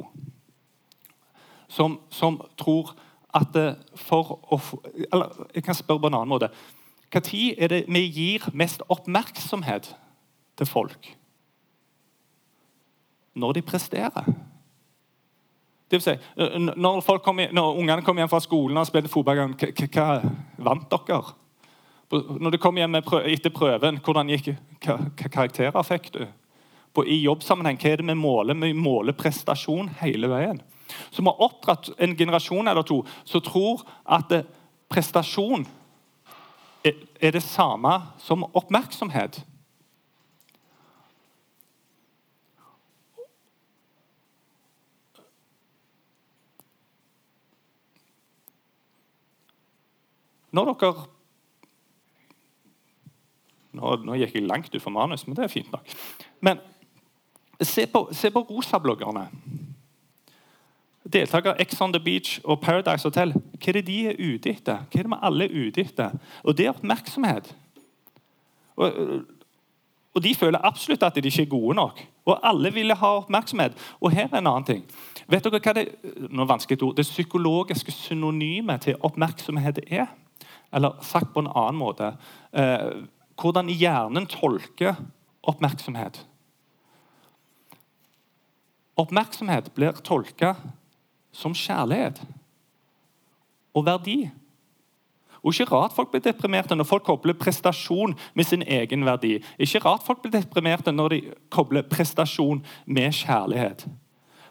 som, 1.67 1.99
som 2.09 2.39
tror 2.57 2.93
at 3.35 3.55
for 3.99 4.37
å 4.53 4.59
Eller 5.11 5.47
jeg 5.55 5.63
kan 5.63 5.75
spørre 5.75 5.99
på 5.99 6.07
en 6.07 6.13
annen 6.13 6.31
måte. 6.31 6.47
Når 7.11 7.55
er 7.57 7.67
det 7.67 7.85
vi 7.87 8.05
gir 8.07 8.45
mest 8.53 8.81
oppmerksomhet 8.89 9.89
til 10.55 10.65
folk? 10.65 11.15
når 13.35 13.53
de 13.53 13.61
presterer. 13.61 14.25
Det 15.91 15.99
vil 15.99 16.01
si, 16.01 16.15
når, 16.75 17.01
kommer, 17.23 17.51
når 17.53 17.75
ungene 17.77 18.01
kommer 18.01 18.23
hjem 18.23 18.31
fra 18.31 18.41
skolen 18.41 18.77
og 18.77 18.87
spiller 18.87 19.11
fotball, 19.11 19.53
hva 19.93 20.07
vant 20.65 20.87
dere? 20.91 21.19
Når 22.39 22.53
du 22.53 22.57
kom 22.61 22.77
hjem 22.77 22.95
etter 22.95 23.53
prøven, 23.53 23.99
hvordan 24.03 24.31
gikk, 24.33 24.55
karakterer 24.81 25.85
fikk 25.85 26.11
du? 26.15 26.25
På, 26.95 27.03
I 27.03 27.19
jobbsammenheng, 27.25 27.77
hva 27.81 27.91
er 27.91 28.01
det 28.01 28.07
vi 28.07 28.15
måler? 28.15 28.57
Vi 28.61 28.73
måler 28.77 29.17
prestasjon 29.17 29.89
hele 29.99 30.29
veien. 30.31 30.61
Så 31.11 31.21
vi 31.21 31.27
har 31.27 31.41
oppdratt 31.43 31.89
en 31.97 32.15
generasjon 32.15 32.67
eller 32.67 32.85
to 32.87 33.01
som 33.27 33.43
tror 33.43 33.83
at 34.05 34.31
prestasjon 34.91 35.65
er, 36.85 37.31
det 37.31 37.43
samme 37.43 37.97
som 38.21 38.45
oppmerksomhet. 38.53 39.41
Når 50.55 50.71
dere 50.71 50.93
Nå, 53.75 53.89
nå 54.07 54.15
gikk 54.15 54.37
jeg 54.37 54.45
langt 54.47 54.71
ut 54.71 54.79
for 54.79 54.93
manus, 54.95 55.25
men 55.27 55.35
det 55.35 55.41
er 55.43 55.51
fint 55.51 55.67
nok. 55.73 55.89
Men 56.39 56.61
se 57.61 57.85
på, 57.87 58.09
se 58.11 58.31
på 58.31 58.41
rosabloggerne. 58.49 59.27
Deltakere 61.13 61.61
Ex 61.61 61.81
on 61.81 61.93
the 61.93 61.99
Beach 61.99 62.39
og 62.43 62.61
Paradise 62.61 63.05
Hotel. 63.05 63.33
Hva 63.33 63.69
er 63.69 63.77
det 63.77 63.85
de 63.87 63.99
er 64.09 64.17
ute 64.19 64.49
etter? 64.49 64.81
Hva 64.89 64.99
er 64.99 65.05
det 65.05 65.13
vi 65.13 65.21
alle 65.29 65.45
er 65.45 65.67
ute 65.67 65.85
etter? 65.85 66.17
Og 66.43 66.57
det 66.57 66.65
er 66.65 66.73
oppmerksomhet. 66.73 67.51
Og, 68.75 68.91
og 70.15 70.23
De 70.23 70.35
føler 70.35 70.65
absolutt 70.65 71.03
at 71.03 71.15
de 71.15 71.29
ikke 71.29 71.45
er 71.45 71.51
gode 71.51 71.75
nok. 71.75 72.01
Og 72.25 72.39
alle 72.43 72.73
ville 72.73 72.97
ha 72.97 73.11
oppmerksomhet. 73.19 73.77
Og 74.01 74.11
her 74.11 74.27
er 74.31 74.39
en 74.39 74.47
annen 74.47 74.65
ting. 74.65 74.83
Vet 75.29 75.45
dere 75.45 75.61
hva 75.61 75.73
det, 75.77 75.87
noe 76.29 76.49
vanskelig 76.49 76.81
ord, 76.81 76.95
det 76.97 77.05
psykologiske 77.05 77.93
synonymet 77.93 78.87
til 78.87 78.97
oppmerksomhet 79.05 79.83
er? 79.85 80.07
Eller 80.73 80.97
sagt 81.05 81.33
på 81.33 81.43
en 81.43 81.51
annen 81.53 81.77
måte 81.79 82.15
eh, 82.51 83.05
Hvordan 83.35 83.69
hjernen 83.69 84.25
tolker 84.31 84.95
oppmerksomhet. 85.43 86.21
Oppmerksomhet 88.97 89.73
blir 89.75 89.91
tolka 90.03 90.55
som 91.35 91.55
kjærlighet 91.55 92.21
og 93.75 93.85
verdi. 93.85 94.29
Og 95.43 95.53
Ikke 95.53 95.67
rart 95.75 95.93
folk 95.93 96.09
blir 96.11 96.23
deprimerte 96.25 96.75
når 96.75 96.87
folk 96.89 97.03
kobler 97.03 97.35
prestasjon 97.37 98.15
med 98.33 98.43
sin 98.43 98.63
egen 98.63 99.05
verdi. 99.05 99.43
Ikke 99.59 99.79
rart 99.83 100.05
folk 100.05 100.23
blir 100.23 100.31
deprimerte 100.31 100.91
når 100.91 101.09
de 101.09 101.21
kobler 101.49 101.81
prestasjon 101.81 102.63
med 102.85 103.11
kjærlighet. 103.13 103.85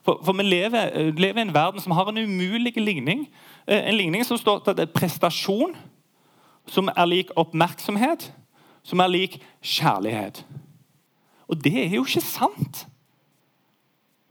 For, 0.05 0.21
for 0.25 0.37
vi 0.37 0.43
lever, 0.43 1.11
lever, 1.19 1.39
i 1.39 1.43
en 1.49 1.55
verden 1.55 1.81
som 1.81 1.93
har 1.97 2.09
en 2.09 2.19
umulig 2.19 2.77
ligning. 2.77 3.29
Eh, 3.67 3.89
en 3.89 3.97
ligning 3.97 4.25
som 4.25 4.39
står 4.39 4.59
til 4.59 4.87
prestasjon, 4.87 5.75
som 6.67 6.89
er 6.97 7.07
lik 7.07 7.33
oppmerksomhet, 7.37 8.33
som 8.83 9.01
er 9.01 9.09
lik 9.09 9.41
kjærlighet. 9.63 10.45
Og 11.49 11.65
det 11.65 11.87
er 11.87 11.97
jo 11.97 12.05
ikke 12.05 12.21
sant. 12.21 12.87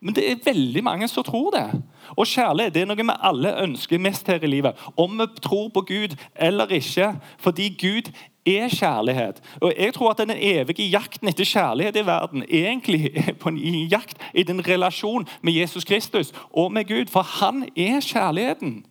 Men 0.03 0.15
det 0.15 0.23
er 0.31 0.41
veldig 0.43 0.83
mange 0.83 1.07
som 1.07 1.23
tror 1.23 1.51
det. 1.55 1.81
Og 2.19 2.27
kjærlighet 2.27 2.73
det 2.75 2.81
er 2.83 2.87
noe 2.89 2.99
vi 2.99 3.15
alle 3.23 3.53
ønsker 3.63 4.01
mest 4.03 4.27
her 4.27 4.43
i 4.43 4.49
livet. 4.51 4.79
Om 4.99 5.15
vi 5.21 5.27
tror 5.41 5.69
på 5.71 5.85
Gud 5.87 6.15
eller 6.35 6.71
ikke. 6.75 7.13
Fordi 7.39 7.69
Gud 7.79 8.11
er 8.45 8.67
kjærlighet. 8.67 9.39
Og 9.61 9.73
jeg 9.77 9.93
tror 9.95 10.11
at 10.11 10.19
den 10.19 10.35
evige 10.35 10.89
jakten 10.91 11.31
etter 11.31 11.47
kjærlighet 11.47 11.95
i 11.95 12.05
verden 12.05 12.43
egentlig 12.49 13.13
er 13.15 13.31
på 13.39 13.53
en 13.53 13.61
jakt 13.87 14.19
i 14.33 14.43
den 14.43 14.59
relasjon 14.67 15.27
med 15.41 15.53
Jesus 15.53 15.87
Kristus 15.87 16.33
og 16.51 16.71
med 16.71 16.87
Gud. 16.87 17.07
For 17.07 17.21
han 17.39 17.63
er 17.77 18.03
kjærligheten. 18.03 18.83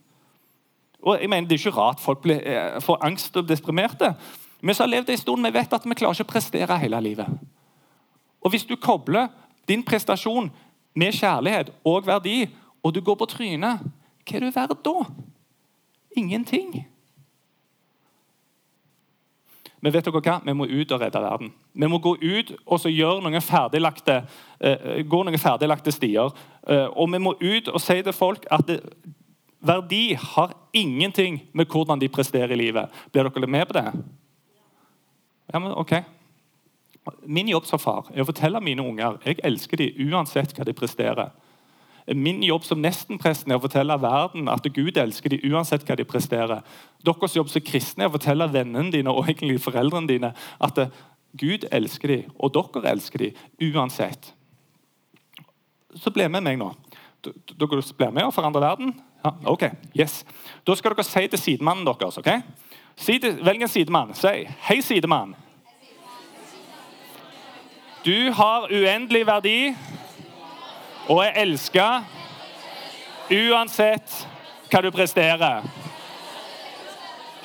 Og 1.02 1.20
jeg 1.20 1.28
mener, 1.28 1.48
Det 1.48 1.60
er 1.60 1.66
ikke 1.66 1.78
rart 1.80 2.00
folk 2.00 2.22
blir, 2.22 2.40
eh, 2.40 2.80
får 2.80 3.04
angst 3.04 3.36
og 3.36 3.48
deprimerte. 3.48 4.14
Vi 4.62 4.74
som 4.74 4.88
har 4.88 4.96
levd 4.96 5.10
en 5.10 5.16
stund, 5.16 5.46
vi 5.46 5.52
vet 5.52 5.72
at 5.72 5.84
vi 5.84 5.94
klarer 5.94 6.14
ikke 6.14 6.24
å 6.24 6.32
prestere 6.32 6.78
hele 6.78 7.00
livet. 7.00 7.26
Og 8.40 8.50
Hvis 8.50 8.64
du 8.64 8.76
kobler 8.76 9.28
din 9.68 9.82
prestasjon 9.82 10.50
med 10.94 11.16
kjærlighet 11.16 11.72
og 11.84 12.06
verdi, 12.06 12.46
og 12.82 12.94
du 12.94 13.00
går 13.00 13.18
på 13.20 13.28
trynet, 13.30 13.84
hva 14.22 14.38
er 14.38 14.44
du 14.44 14.50
verdt 14.54 14.82
da? 14.84 14.96
Ingenting. 16.16 16.82
Men 19.82 19.90
vet 19.90 20.06
dere 20.06 20.20
hva? 20.22 20.36
Vi 20.46 20.54
må 20.54 20.68
ut 20.70 20.92
og 20.94 21.00
redde 21.02 21.22
verden. 21.24 21.50
Vi 21.74 21.88
må 21.90 21.98
gå 21.98 22.14
ut 22.20 22.52
og 22.66 22.86
gjøre 22.86 23.24
noen 23.24 23.42
ferdiglagte, 23.42 24.20
uh, 24.62 25.00
gå 25.02 25.22
noen 25.26 25.42
ferdiglagte 25.42 25.94
stier. 25.94 26.30
Uh, 26.62 26.86
og 26.94 27.10
vi 27.10 27.22
må 27.22 27.34
ut 27.40 27.70
og 27.72 27.82
si 27.82 27.98
til 27.98 28.14
folk 28.14 28.46
at 28.54 28.68
det, 28.68 28.78
verdi 29.62 30.14
har 30.18 30.54
ingenting 30.74 31.40
med 31.54 31.70
hvordan 31.70 31.98
de 31.98 32.10
presterer 32.10 32.54
i 32.54 32.58
livet. 32.58 32.90
Blir 33.12 33.26
dere 33.26 33.50
med 33.50 33.66
på 33.66 33.78
det? 33.78 33.86
Ja, 35.52 35.58
men 35.58 35.74
ok. 35.74 35.96
Min 37.26 37.48
jobb 37.48 37.66
som 37.66 37.80
far 37.82 38.10
er 38.14 38.22
å 38.22 38.28
fortelle 38.28 38.60
mine 38.62 38.82
unger 38.84 39.18
jeg 39.26 39.40
elsker 39.42 39.80
dem 39.80 40.12
uansett 40.12 40.54
hva 40.54 40.66
de 40.66 40.74
presterer. 40.76 41.32
Min 42.06 42.42
jobb 42.42 42.64
som 42.66 42.80
nestenpresten 42.82 43.52
er 43.52 43.58
å 43.58 43.62
fortelle 43.62 43.94
verden 44.02 44.48
at 44.50 44.66
Gud 44.74 44.98
elsker 44.98 45.34
dem 45.34 45.52
uansett 45.52 45.84
hva 45.86 45.96
de 45.98 46.06
presterer. 46.06 46.62
Deres 47.06 47.36
jobb 47.36 47.50
som 47.50 47.62
kristne 47.62 48.06
er 48.06 48.10
å 48.10 48.14
fortelle 48.16 48.48
vennene 48.50 48.90
dine 48.94 49.10
og 49.10 49.28
egentlig 49.30 49.60
foreldrene 49.62 50.10
dine 50.10 50.32
at 50.62 50.80
Gud 51.38 51.66
elsker 51.72 52.10
dem, 52.10 52.32
og 52.38 52.52
dere 52.52 52.90
elsker 52.90 53.22
dem 53.22 53.70
uansett. 53.72 54.32
Så 55.94 56.10
bli 56.10 56.26
med 56.28 56.44
meg 56.44 56.58
nå. 56.60 56.72
Dere 57.22 57.68
blir 57.70 58.10
med 58.12 58.26
og 58.26 58.34
forandrer 58.34 58.66
verden? 58.66 58.92
Ja, 59.22 59.32
ok, 59.46 59.68
yes. 59.94 60.22
Da 60.66 60.74
skal 60.74 60.96
dere 60.96 61.06
si 61.06 61.22
til 61.30 61.38
sidemannen 61.38 61.86
deres. 61.86 62.18
ok? 62.18 62.30
Velg 63.46 63.62
en 63.62 63.68
sidemann. 63.68 64.14
Si 64.14 64.46
'Hei, 64.66 64.80
sidemann'. 64.82 65.34
Du 68.02 68.32
har 68.34 68.66
uendelig 68.66 69.22
verdi 69.26 69.58
og 71.06 71.20
er 71.22 71.36
elska 71.44 71.86
uansett 73.30 74.16
hva 74.72 74.80
du 74.82 74.88
presterer. 74.90 75.62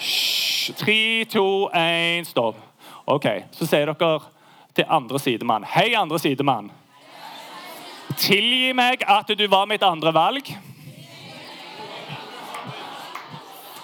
Hysj. 0.01 0.73
Tre, 0.77 1.25
to, 1.31 1.69
én, 1.77 2.25
stopp. 2.25 2.57
Ok, 3.05 3.27
Så 3.51 3.69
sier 3.69 3.87
dere 3.87 4.19
til 4.75 4.85
andre 4.89 5.19
sidemann. 5.19 5.63
Hei, 5.63 5.93
andre 5.95 6.19
sidemann. 6.19 6.71
Tilgi 8.17 8.73
meg 8.73 9.05
at 9.07 9.29
du 9.29 9.47
var 9.47 9.69
mitt 9.69 9.83
andre 9.85 10.11
valg. 10.13 10.49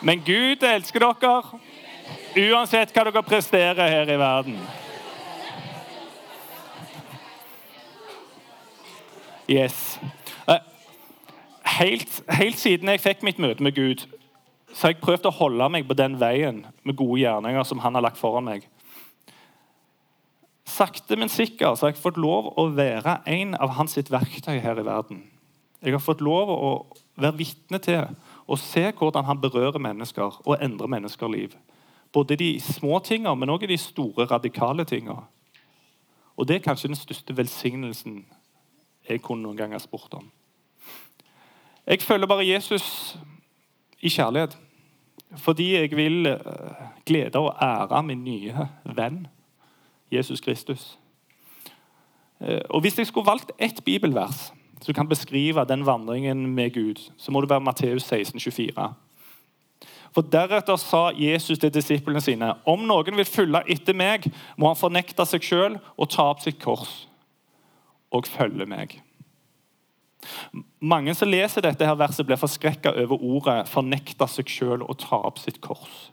Men 0.02 0.26
Gud 0.26 0.66
elsker 0.66 1.06
dere 1.06 2.50
uansett 2.50 2.92
hva 2.92 3.06
dere 3.08 3.24
presterer 3.24 3.94
her 3.94 4.10
i 4.10 4.18
verden. 4.20 4.58
Yes. 9.50 10.00
Eh, 10.48 10.60
helt, 11.80 12.24
helt, 12.30 12.60
siden 12.60 12.90
jeg 12.90 13.02
fikk 13.04 13.24
mitt 13.28 13.40
møte 13.44 13.64
med 13.64 13.76
Gud, 13.76 14.06
så 14.74 14.88
har 14.88 14.94
jeg 14.94 15.04
prøvd 15.04 15.28
å 15.28 15.36
holde 15.36 15.68
meg 15.76 15.88
på 15.88 15.98
den 15.98 16.16
veien 16.22 16.64
med 16.84 16.96
gode 16.98 17.20
gjerninger 17.22 17.68
som 17.68 17.82
han 17.84 17.98
har 17.98 18.06
lagt 18.06 18.22
foran 18.22 18.48
meg. 18.48 18.68
Sakte, 20.66 21.18
men 21.20 21.30
sikkert 21.30 21.78
så 21.78 21.86
har 21.86 21.94
jeg 21.94 22.02
fått 22.02 22.18
lov 22.18 22.54
å 22.58 22.70
være 22.74 23.20
en 23.30 23.54
av 23.60 23.76
hans 23.78 23.98
sitt 23.98 24.10
verktøy 24.12 24.62
her 24.64 24.80
i 24.80 24.86
verden. 24.88 25.26
Jeg 25.84 25.92
har 25.92 26.02
fått 26.02 26.24
lov 26.24 26.50
å 26.50 26.72
være 27.20 27.38
vitne 27.44 27.82
til 27.84 28.08
og 28.48 28.60
se 28.60 28.86
hvordan 28.96 29.28
han 29.28 29.42
berører 29.44 29.82
mennesker 29.84 30.40
og 30.46 30.64
endrer 30.64 30.90
menneskers 30.90 31.32
liv. 31.32 31.58
Både 32.14 32.38
de 32.40 32.56
små 32.64 33.02
tingene, 33.04 33.36
men 33.36 33.52
også 33.52 33.68
de 33.68 33.78
store, 33.78 34.26
radikale 34.30 34.86
tingene. 34.88 35.26
Og 36.38 36.48
det 36.48 36.56
er 36.56 36.66
kanskje 36.66 36.90
den 36.90 36.98
største 36.98 37.36
velsignelsen 37.38 38.24
jeg 39.10 39.22
kunne 39.22 39.44
noen 39.44 39.58
ganger 39.58 39.82
spurt 39.84 40.14
om. 40.14 40.30
Jeg 41.88 42.02
følger 42.02 42.28
bare 42.28 42.48
Jesus 42.48 43.18
i 44.02 44.10
kjærlighet 44.10 44.58
fordi 45.42 45.72
jeg 45.74 45.96
vil 45.98 46.28
eh, 46.30 46.82
glede 47.06 47.40
og 47.40 47.56
ære 47.62 48.04
min 48.04 48.24
nye 48.24 48.68
venn 48.86 49.28
Jesus 50.12 50.42
Kristus. 50.42 51.00
Eh, 52.42 52.62
og 52.70 52.82
Hvis 52.82 52.98
jeg 52.98 53.08
skulle 53.08 53.26
valgt 53.26 53.52
ett 53.60 53.84
bibelvers 53.86 54.54
som 54.82 54.94
kan 54.94 55.10
beskrive 55.10 55.66
den 55.66 55.86
vandringen 55.86 56.48
med 56.56 56.74
Gud, 56.74 57.12
så 57.18 57.32
må 57.32 57.42
det 57.42 57.50
være 57.50 57.62
Matteus 57.62 58.04
16, 58.04 58.40
24. 58.40 58.94
For 60.14 60.22
Deretter 60.22 60.76
sa 60.76 61.10
Jesus 61.18 61.60
til 61.60 61.74
disiplene 61.74 62.22
sine.: 62.22 62.54
Om 62.66 62.80
noen 62.80 63.18
vil 63.18 63.26
følge 63.26 63.64
etter 63.68 63.94
meg, 63.94 64.30
må 64.58 64.68
han 64.68 64.78
fornekte 64.78 65.26
seg 65.26 65.42
sjøl 65.42 65.80
og 65.98 66.10
ta 66.10 66.30
opp 66.30 66.46
sitt 66.46 66.62
kors 66.62 67.08
og 68.14 68.30
følge 68.30 68.68
meg. 68.70 69.00
Mange 70.80 71.16
som 71.16 71.28
leser 71.28 71.66
dette 71.66 71.86
her 71.88 71.98
verset, 72.00 72.26
blir 72.28 72.40
forskrekka 72.40 72.94
over 73.04 73.20
ordet 73.20 73.68
'fornekte 73.68 74.28
seg 74.28 74.48
sjøl 74.48 74.84
og 74.84 74.98
ta 75.00 75.20
opp 75.20 75.40
sitt 75.40 75.62
kors'. 75.62 76.12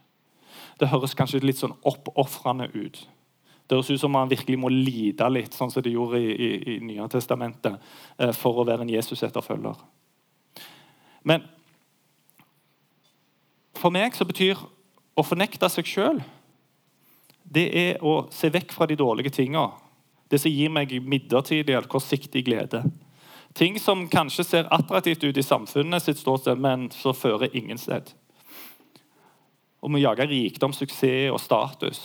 Det 0.81 0.89
høres 0.89 1.15
kanskje 1.15 1.45
litt 1.45 1.61
sånn 1.61 1.77
oppofrende 1.85 2.71
ut. 2.75 3.07
Det 3.69 3.77
høres 3.77 3.91
ut 3.91 4.01
som 4.01 4.11
man 4.11 4.31
virkelig 4.31 4.59
må 4.59 4.69
lide 4.69 5.29
litt, 5.31 5.55
sånn 5.55 5.71
som 5.71 5.83
de 5.83 5.91
gjorde 5.91 6.19
i, 6.19 6.33
i, 6.33 6.77
i 6.77 6.79
Nye 6.81 7.09
testamentet, 7.09 7.79
eh, 8.19 8.33
for 8.33 8.59
å 8.59 8.65
være 8.67 8.83
en 8.83 8.89
Jesus-etterfølger. 8.89 9.77
Men 11.23 11.45
for 13.75 13.91
meg 13.91 14.17
så 14.17 14.25
betyr 14.25 14.59
å 15.17 15.23
fornekte 15.23 15.69
seg 15.69 15.87
sjøl 15.87 16.23
det 17.51 17.67
er 17.75 18.03
å 18.03 18.29
se 18.31 18.51
vekk 18.53 18.73
fra 18.73 18.87
de 18.87 18.97
dårlige 18.97 19.31
tingene 19.31 19.71
det 20.31 20.39
som 20.39 20.53
gir 20.53 20.71
meg 20.73 20.93
midlertidig 21.03 21.75
eller 21.75 21.91
kortsiktig 21.91 22.45
glede. 22.47 22.85
Ting 23.59 23.81
som 23.83 24.07
kanskje 24.09 24.45
ser 24.47 24.69
attraktivt 24.71 25.25
ut 25.25 25.37
i 25.37 25.43
samfunnet 25.43 26.05
sitt 26.05 26.21
ståsted, 26.23 26.59
men 26.59 26.87
som 26.95 27.17
fører 27.17 27.51
ingen 27.57 27.79
sted. 27.79 28.13
Og 29.83 29.91
vi 29.95 30.05
jager 30.05 30.31
rikdom, 30.31 30.75
suksess 30.77 31.33
og 31.35 31.41
status. 31.43 32.01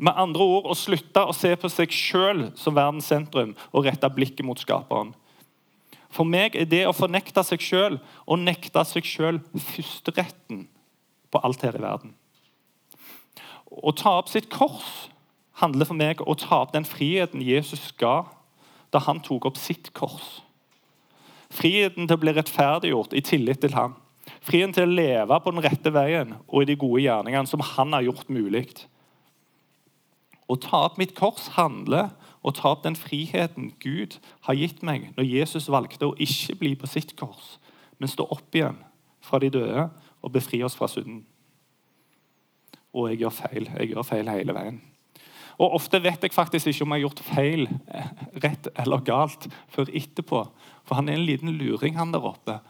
Med 0.00 0.16
andre 0.16 0.46
ord 0.46 0.70
å 0.72 0.78
slutte 0.78 1.26
å 1.28 1.34
se 1.36 1.52
på 1.60 1.68
seg 1.68 1.92
sjøl 1.92 2.46
som 2.56 2.76
verdens 2.78 3.10
sentrum 3.10 3.52
og 3.74 3.84
rette 3.84 4.08
blikket 4.14 4.46
mot 4.48 4.60
skaperen. 4.60 5.12
For 6.10 6.26
meg 6.26 6.56
er 6.56 6.66
det 6.66 6.86
å 6.88 6.96
fornekte 6.96 7.44
seg 7.46 7.62
sjøl 7.62 8.00
å 8.24 8.38
nekte 8.40 8.82
seg 8.88 9.04
sjøl 9.06 9.42
førsteretten 9.52 10.64
på 11.30 11.42
alt 11.44 11.66
her 11.66 11.76
i 11.76 11.82
verden. 11.84 12.14
Å 13.70 13.92
ta 13.94 14.16
opp 14.18 14.32
sitt 14.32 14.48
kors 14.50 15.10
handler 15.60 15.88
for 15.88 15.98
meg 15.98 16.22
å 16.24 16.36
ta 16.38 16.62
opp 16.64 16.74
den 16.74 16.88
friheten 16.88 17.42
Jesus 17.44 17.90
ga 18.00 18.24
da 18.90 19.02
han 19.06 19.22
tok 19.22 19.46
opp 19.50 19.58
sitt 19.60 19.92
kors. 19.94 20.40
Friheten 21.50 22.06
til 22.06 22.16
å 22.16 22.22
bli 22.22 22.34
rettferdiggjort 22.34 23.14
i 23.16 23.22
tillit 23.26 23.60
til 23.62 23.74
ham. 23.74 23.96
Friheten 24.44 24.74
til 24.76 24.86
å 24.86 24.94
leve 24.94 25.38
på 25.42 25.52
den 25.54 25.64
rette 25.64 25.92
veien 25.94 26.36
og 26.46 26.62
i 26.62 26.70
de 26.70 26.78
gode 26.78 27.02
gjerningene 27.04 27.50
som 27.50 27.62
han 27.74 27.94
har 27.96 28.06
gjort 28.06 28.30
mulig. 28.32 28.66
Å 30.50 30.58
ta 30.58 30.84
opp 30.88 30.98
mitt 30.98 31.14
kors 31.18 31.52
handler 31.54 32.10
å 32.42 32.52
ta 32.56 32.72
opp 32.72 32.84
den 32.86 32.96
friheten 32.98 33.72
Gud 33.82 34.16
har 34.46 34.58
gitt 34.58 34.84
meg 34.86 35.10
når 35.16 35.28
Jesus 35.28 35.68
valgte 35.70 36.08
å 36.08 36.16
ikke 36.18 36.56
bli 36.62 36.72
på 36.78 36.88
sitt 36.90 37.12
kors, 37.18 37.58
men 37.98 38.10
stå 38.10 38.26
opp 38.32 38.56
igjen 38.56 38.78
fra 39.20 39.38
de 39.42 39.50
døde 39.52 39.90
og 40.20 40.32
befri 40.32 40.62
oss 40.64 40.76
fra 40.78 40.88
synden. 40.90 41.22
Og 42.96 43.10
jeg 43.10 43.20
gjør 43.20 43.34
feil. 43.36 43.68
Jeg 43.78 43.92
gjør 43.92 44.06
feil 44.06 44.30
hele 44.32 44.54
veien. 44.56 44.80
Og 45.60 45.76
Ofte 45.76 46.00
vet 46.00 46.22
jeg 46.24 46.32
faktisk 46.32 46.70
ikke 46.70 46.86
om 46.86 46.94
jeg 46.94 47.02
har 47.02 47.06
gjort 47.08 47.24
feil, 47.26 47.66
eh, 47.92 48.12
rett 48.44 48.68
eller 48.80 49.02
galt, 49.04 49.48
før 49.68 49.90
etterpå. 49.92 50.46
For 50.88 50.96
han 50.96 51.08
er 51.08 51.18
en 51.18 51.26
liten 51.26 51.52
luring, 51.52 51.98
han 51.98 52.12
der 52.12 52.24
oppe. 52.24 52.60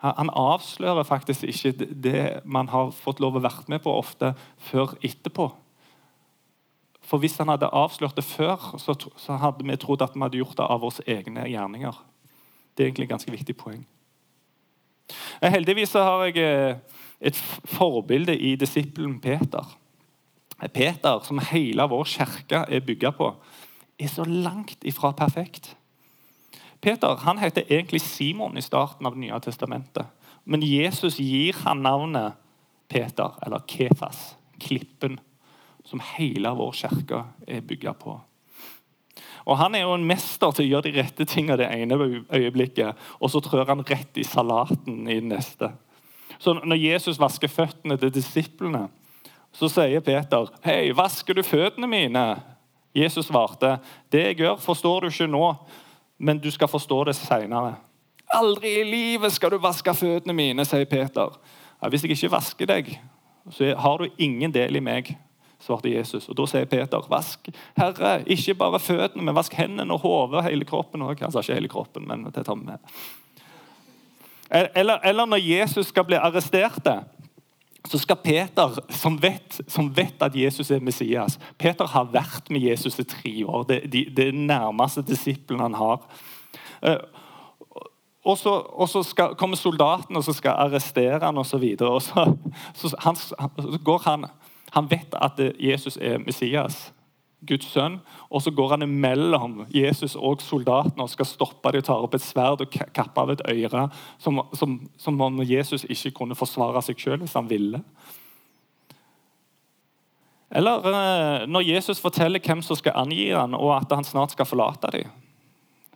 Han 0.00 0.30
avslører 0.32 1.04
faktisk 1.04 1.44
ikke 1.44 1.72
det 1.92 2.40
man 2.48 2.70
har 2.72 2.94
fått 2.96 3.20
lov 3.20 3.36
å 3.36 3.42
være 3.44 3.68
med 3.68 3.82
på 3.84 3.92
ofte, 3.92 4.32
før 4.56 4.96
etterpå. 5.04 5.50
For 7.04 7.18
Hvis 7.18 7.36
han 7.38 7.48
hadde 7.48 7.68
avslørt 7.68 8.16
det 8.16 8.24
før, 8.24 8.78
så, 8.78 9.36
hadde 9.36 9.66
vi 9.66 9.76
trodd 9.76 10.02
at 10.02 10.14
vi 10.14 10.22
hadde 10.22 10.40
gjort 10.40 10.56
det 10.56 10.64
av 10.64 10.80
våre 10.80 11.04
egne 11.06 11.44
gjerninger. 11.50 12.00
Det 12.72 12.84
er 12.84 12.88
egentlig 12.88 13.08
et 13.08 13.12
ganske 13.12 13.32
viktig 13.34 13.56
poeng. 13.56 13.84
Eh, 15.42 15.50
heldigvis 15.50 15.92
har 15.92 16.24
jeg 16.28 16.38
eh, 16.38 16.76
et 17.20 17.36
forbilde 17.68 18.38
i 18.38 18.54
disippelen 18.56 19.18
Peter. 19.20 19.66
Peter, 20.68 21.20
som 21.24 21.38
hele 21.38 21.86
vår 21.88 22.04
kirke 22.04 22.64
er 22.68 22.84
bygga 22.84 23.10
på, 23.16 23.34
er 23.98 24.08
så 24.08 24.24
langt 24.24 24.84
ifra 24.84 25.12
perfekt. 25.16 25.76
Peter 26.80 27.16
han 27.24 27.38
heter 27.38 27.64
egentlig 27.68 28.00
Simon 28.00 28.56
i 28.56 28.64
starten 28.64 29.06
av 29.06 29.14
Det 29.14 29.20
nye 29.20 29.40
testamentet. 29.40 30.06
Men 30.44 30.62
Jesus 30.62 31.18
gir 31.18 31.56
han 31.64 31.82
navnet 31.82 32.32
Peter, 32.88 33.30
eller 33.46 33.60
Kefas, 33.68 34.36
klippen, 34.60 35.20
som 35.84 36.00
hele 36.16 36.50
vår 36.56 36.72
kirke 36.72 37.24
er 37.46 37.60
bygga 37.60 37.92
på. 37.92 38.20
Og 39.44 39.58
Han 39.58 39.74
er 39.74 39.80
jo 39.80 39.94
en 39.94 40.06
mester 40.06 40.52
til 40.52 40.66
å 40.66 40.70
gjøre 40.70 40.88
de 40.88 40.96
rette 41.00 41.24
tingene 41.24 41.58
det 41.60 41.68
ene 41.70 41.96
øyeblikket, 42.32 42.96
og 43.20 43.30
så 43.30 43.40
trør 43.40 43.68
han 43.68 43.84
rett 43.86 44.18
i 44.18 44.24
salaten 44.24 45.08
i 45.08 45.20
det 45.20 45.28
neste. 45.30 45.72
Så 46.38 46.54
Når 46.54 46.76
Jesus 46.76 47.20
vasker 47.20 47.48
føttene 47.48 47.96
til 47.96 48.12
disiplene, 48.14 48.88
så 49.52 49.68
sier 49.68 50.00
Peter, 50.00 50.46
'Hei, 50.64 50.92
vasker 50.96 51.34
du 51.34 51.42
føttene 51.42 51.86
mine?' 51.86 52.42
Jesus 52.94 53.26
svarte, 53.26 53.78
'Det 54.12 54.24
jeg 54.24 54.36
gjør, 54.36 54.56
forstår 54.56 55.00
du 55.00 55.06
ikke 55.06 55.26
nå, 55.26 55.54
men 56.18 56.38
du 56.38 56.50
skal 56.50 56.68
forstå 56.68 57.04
det 57.04 57.16
seinere.' 57.16 57.76
'Aldri 58.34 58.80
i 58.80 58.84
livet 58.84 59.32
skal 59.32 59.50
du 59.50 59.58
vaske 59.58 59.94
føttene 59.94 60.32
mine', 60.32 60.64
sier 60.64 60.84
Peter. 60.84 61.38
Ja, 61.82 61.88
'Hvis 61.88 62.02
jeg 62.02 62.10
ikke 62.10 62.30
vasker 62.30 62.66
deg, 62.66 63.00
så 63.50 63.74
har 63.76 63.96
du 63.98 64.08
ingen 64.18 64.54
del 64.54 64.76
i 64.76 64.80
meg', 64.80 65.16
svarte 65.60 65.92
Jesus. 65.94 66.28
Og 66.28 66.36
Da 66.36 66.46
sier 66.46 66.64
Peter, 66.64 67.00
'Vask, 67.00 67.48
Herre, 67.76 68.22
ikke 68.26 68.54
bare 68.54 68.78
føttene, 68.80 69.22
men 69.22 69.34
vask 69.34 69.52
hendene 69.54 69.92
og 69.92 70.00
hodet, 70.00 70.44
hele 70.44 70.64
kroppen 70.64 71.02
òg.' 71.02 71.20
Han 71.20 71.32
sa 71.32 71.38
ikke 71.38 71.54
hele 71.54 71.68
kroppen, 71.68 72.08
men 72.08 72.24
det 72.24 72.46
tar 72.46 72.54
vi 72.54 72.64
med. 72.64 72.78
Eller, 74.50 74.98
eller 75.04 75.26
når 75.26 75.36
Jesus 75.36 75.86
skal 75.86 76.04
bli 76.04 76.16
arrestert 76.16 76.88
så 77.88 77.98
skal 77.98 78.16
Peter, 78.16 78.76
som 78.88 79.16
vet, 79.22 79.60
som 79.68 79.88
vet, 79.96 80.22
at 80.22 80.36
Jesus 80.36 80.70
er 80.70 80.82
Messias 80.84 81.38
Peter 81.58 81.88
har 81.88 82.10
vært 82.12 82.50
med 82.50 82.60
Jesus 82.60 82.98
i 82.98 83.06
tre 83.08 83.32
år. 83.46 83.64
Det 83.68 83.76
er 83.76 83.88
de, 83.88 84.04
de 84.16 84.26
nærmeste 84.32 85.02
disiplene 85.06 85.62
han 85.62 85.78
har. 85.78 86.04
Eh, 86.82 87.00
og 88.24 88.36
så, 88.38 88.52
og 88.52 88.88
så 88.88 89.02
skal, 89.02 89.34
kommer 89.34 89.56
soldaten 89.56 90.16
og 90.16 90.24
så 90.24 90.34
skal 90.36 90.58
arrestere 90.60 91.22
han 91.22 91.38
osv. 91.40 91.64
Så, 91.78 92.26
så, 92.74 92.88
så, 92.92 92.92
så 93.56 93.78
går 93.84 94.02
han 94.04 94.26
Han 94.70 94.86
vet 94.90 95.14
at 95.18 95.40
Jesus 95.58 95.96
er 95.96 96.18
Messias. 96.18 96.92
Guds 97.46 97.70
sønn, 97.72 97.96
og 98.28 98.42
så 98.44 98.52
går 98.52 98.74
han 98.74 98.84
imellom 98.84 99.62
Jesus 99.72 100.12
og 100.16 100.42
soldatene 100.44 101.06
og 101.06 101.12
skal 101.12 101.28
stoppe 101.28 101.72
dem 101.72 101.80
og 101.80 101.86
tar 101.86 102.04
opp 102.04 102.16
et 102.16 102.24
sverd 102.24 102.64
og 102.64 102.80
kappe 102.96 103.22
av 103.22 103.32
et 103.32 103.44
øre, 103.48 103.86
som, 104.20 104.42
som, 104.52 104.76
som 105.00 105.20
om 105.24 105.40
Jesus 105.46 105.86
ikke 105.88 106.12
kunne 106.20 106.36
forsvare 106.36 106.82
seg 106.84 107.00
sjøl 107.00 107.22
hvis 107.22 107.36
han 107.38 107.48
ville. 107.48 107.80
Eller 110.50 110.90
eh, 110.90 111.46
når 111.48 111.68
Jesus 111.68 112.02
forteller 112.02 112.42
hvem 112.42 112.60
som 112.66 112.76
skal 112.76 112.98
angi 112.98 113.30
ham, 113.30 113.54
og 113.54 113.76
at 113.78 113.94
han 113.94 114.04
snart 114.04 114.34
skal 114.34 114.48
forlate 114.48 114.90
dem, 114.96 115.16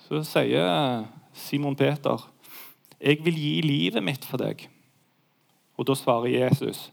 så 0.04 0.22
sier 0.24 1.04
Simon 1.34 1.76
Peter, 1.76 2.30
'Jeg 3.00 3.24
vil 3.24 3.36
gi 3.36 3.60
livet 3.60 4.02
mitt 4.02 4.24
for 4.24 4.38
deg.' 4.38 4.68
Og 5.76 5.86
da 5.86 5.94
svarer 5.94 6.30
Jesus, 6.30 6.92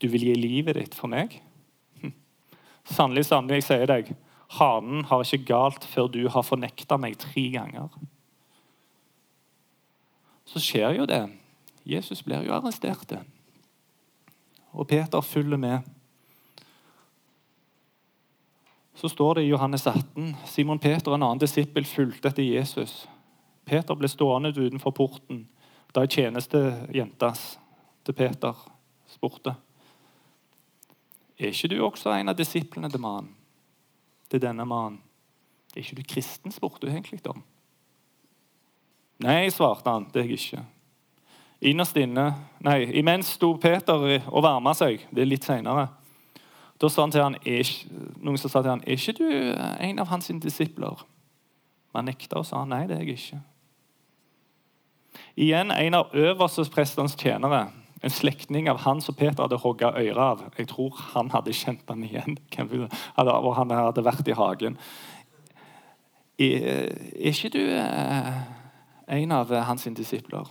'Du 0.00 0.08
vil 0.08 0.24
gi 0.24 0.34
livet 0.34 0.76
ditt 0.76 0.94
for 0.94 1.08
meg?' 1.08 1.42
Sannelig, 2.90 3.26
sannelig, 3.28 3.60
jeg 3.60 3.68
sier 3.68 3.90
deg, 3.90 4.08
hanen 4.58 5.04
har 5.06 5.22
ikke 5.22 5.46
galt 5.52 5.84
før 5.86 6.08
du 6.10 6.24
har 6.32 6.46
fornekta 6.46 6.98
meg 6.98 7.18
tre 7.22 7.46
ganger. 7.54 7.92
Så 10.50 10.62
skjer 10.62 10.96
jo 10.98 11.06
det. 11.06 11.22
Jesus 11.86 12.24
blir 12.26 12.42
jo 12.46 12.54
arrestert. 12.56 13.14
Og 14.74 14.88
Peter 14.90 15.20
følger 15.20 15.60
med. 15.60 15.86
Så 18.94 19.08
står 19.08 19.34
det 19.34 19.46
i 19.46 19.52
Johannes 19.52 19.86
18 19.86 20.36
Simon 20.46 20.78
Peter, 20.78 21.10
og 21.10 21.14
en 21.14 21.22
annen 21.22 21.40
disippel, 21.40 21.86
fulgte 21.86 22.28
etter 22.28 22.44
Jesus. 22.44 23.06
Peter 23.64 23.96
ble 23.96 24.10
stående 24.10 24.50
utenfor 24.50 24.92
porten 24.92 25.46
da 25.94 26.04
ei 26.04 26.10
tjenestejente 26.10 27.30
til 28.06 28.14
Peter 28.18 28.66
spurte. 29.10 29.54
Er 31.40 31.54
ikke 31.54 31.70
du 31.72 31.78
også 31.80 32.12
en 32.12 32.28
av 32.28 32.36
disiplene 32.36 32.90
til 32.92 33.00
mannen? 33.00 33.32
Til 34.30 34.42
denne 34.42 34.66
mannen? 34.68 35.00
Er 35.72 35.80
ikke 35.80 35.96
du 35.96 36.02
kristen, 36.04 36.52
spurte 36.52 36.86
hun 36.86 36.98
egentlig 36.98 37.22
om. 37.30 37.40
Nei, 39.24 39.48
svarte 39.52 39.90
han, 39.90 40.08
det 40.12 40.20
er 40.20 40.28
jeg 40.28 40.40
ikke. 40.40 40.64
Innerst 41.70 41.96
inne 42.00 42.26
Nei, 42.64 42.82
imens 42.96 43.34
sto 43.36 43.54
Peter 43.60 44.04
og 44.18 44.44
varma 44.44 44.74
seg. 44.76 45.06
Det 45.12 45.24
er 45.24 45.28
litt 45.28 45.48
seinere. 45.48 45.88
Da 46.80 46.88
sa 46.88 47.04
han 47.04 47.12
til 47.12 47.24
han, 47.24 47.36
noen 48.20 48.40
som 48.40 48.52
sa 48.52 48.62
til 48.62 48.72
han, 48.72 48.84
er 48.84 48.96
ikke 48.96 49.16
du 49.16 49.26
en 49.28 50.00
av 50.00 50.08
hans 50.12 50.28
disipler? 50.44 51.04
Han 51.96 52.08
nekta 52.08 52.40
og 52.40 52.46
sa 52.48 52.62
nei, 52.68 52.86
det 52.88 52.96
er 52.96 53.04
jeg 53.04 53.18
ikke. 53.18 53.40
Igjen 55.40 55.72
en 55.72 55.96
av 55.98 56.14
øverstprestenes 56.16 57.16
tjenere 57.20 57.66
en 58.00 58.10
slektning 58.10 58.70
av 58.70 58.80
han 58.86 59.00
som 59.04 59.14
Peter 59.14 59.42
hadde 59.42 59.60
hogga 59.60 59.92
øret 59.92 60.22
av. 60.24 60.44
Jeg 60.56 60.70
tror 60.72 60.96
han 61.12 61.30
hadde 61.34 61.52
kjent 61.52 61.88
han 61.88 62.04
igjen. 62.04 62.38
Og 63.16 63.50
han 63.58 63.74
hadde 63.76 64.04
vært 64.04 64.28
i 64.28 64.36
hagen. 64.36 64.78
Er, 66.40 66.88
ikke 67.28 67.50
du 67.52 67.60
eh, 67.60 68.30
en 69.12 69.32
av 69.36 69.52
hans 69.68 69.84
disipler? 69.92 70.48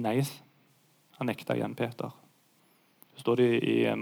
Nei, 0.00 0.22
han 1.18 1.28
nekta 1.28 1.58
igjen 1.58 1.76
Peter. 1.76 2.14
Så 3.12 3.26
står 3.26 3.42
det 3.42 3.48
i 3.66 3.78
eh, 3.84 3.96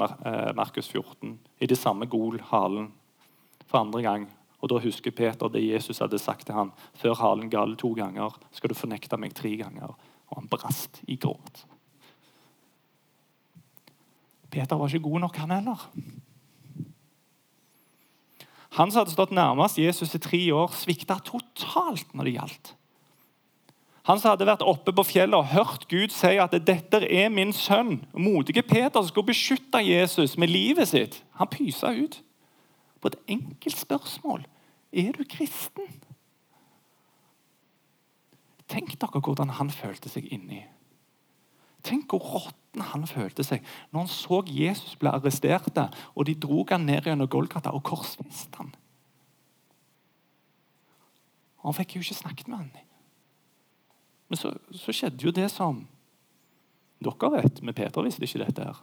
Markus 0.54 0.92
14, 0.92 1.38
i 1.58 1.66
det 1.66 1.78
samme 1.80 2.06
Gol-halen 2.06 2.92
for 3.66 3.80
andre 3.80 4.02
gang. 4.06 4.28
Og 4.60 4.70
Da 4.70 4.78
husker 4.78 5.10
Peter 5.10 5.50
det 5.50 5.66
Jesus 5.66 5.98
hadde 5.98 6.18
sagt 6.22 6.46
til 6.46 6.54
ham 6.54 6.70
før 6.94 7.18
halen 7.18 7.50
galt 7.50 7.78
to 7.78 7.92
ganger. 7.94 8.38
skal 8.52 8.70
du 8.70 8.74
fornekte 8.74 9.18
meg 9.18 9.34
tre 9.34 9.56
ganger. 9.56 9.96
Og 10.30 10.40
han 10.40 10.50
brast 10.50 11.02
i 11.06 11.18
gråt. 11.20 11.64
Peter 14.50 14.78
var 14.78 14.88
ikke 14.88 15.04
god 15.04 15.26
nok, 15.26 15.36
han 15.42 15.54
heller. 15.58 15.88
Han 18.76 18.90
som 18.90 19.02
hadde 19.02 19.14
stått 19.14 19.34
nærmest 19.36 19.78
Jesus 19.80 20.14
i 20.16 20.20
tre 20.20 20.40
år, 20.52 20.72
svikta 20.76 21.18
totalt 21.24 22.12
når 22.12 22.28
det 22.28 22.34
gjaldt. 22.36 22.72
Han 24.06 24.20
som 24.22 24.30
hadde 24.30 24.46
vært 24.46 24.62
oppe 24.62 24.92
på 24.94 25.04
fjellet 25.08 25.34
og 25.34 25.50
hørt 25.50 25.88
Gud 25.90 26.12
si 26.14 26.36
at 26.38 26.54
'dette 26.54 27.00
er 27.02 27.28
min 27.28 27.52
sønn'. 27.52 28.04
Modige 28.14 28.62
Peter 28.62 29.00
som 29.00 29.08
skulle 29.08 29.32
beskytte 29.32 29.82
Jesus 29.82 30.36
med 30.38 30.48
livet 30.48 30.88
sitt. 30.88 31.24
Han 31.34 31.48
pysa 31.50 31.90
ut 31.90 32.22
på 33.00 33.08
et 33.08 33.18
enkelt 33.28 33.78
spørsmål. 33.78 34.46
Er 34.92 35.12
du 35.12 35.24
kristen? 35.24 35.90
Tenk 38.70 38.96
dere 38.98 39.22
hvordan 39.22 39.52
han 39.58 39.70
følte 39.70 40.10
seg 40.10 40.26
inni. 40.34 40.64
Tenk 41.86 42.10
hvor 42.10 42.24
råtten 42.34 42.82
han 42.82 43.06
følte 43.06 43.44
seg 43.46 43.62
når 43.92 44.04
han 44.06 44.10
så 44.10 44.40
Jesus 44.50 44.96
ble 44.98 45.12
arrestert, 45.14 45.78
og 46.14 46.26
de 46.26 46.34
dro 46.34 46.64
han 46.70 46.88
ned 46.88 47.06
gjennom 47.06 47.30
Golgata 47.30 47.72
og 47.76 47.84
korsfestet 47.86 48.58
han. 48.58 48.74
Han 51.62 51.74
fikk 51.74 51.96
jo 51.96 52.04
ikke 52.04 52.20
snakket 52.22 52.50
med 52.50 52.58
han. 52.62 52.72
Men 54.30 54.38
så, 54.38 54.52
så 54.74 54.94
skjedde 54.94 55.22
jo 55.22 55.34
det 55.34 55.48
som 55.50 55.84
dere 57.02 57.30
vet, 57.36 57.62
men 57.62 57.74
Peter 57.74 58.02
visste 58.02 58.24
ikke 58.26 58.44
dette. 58.44 58.66
her. 58.66 58.82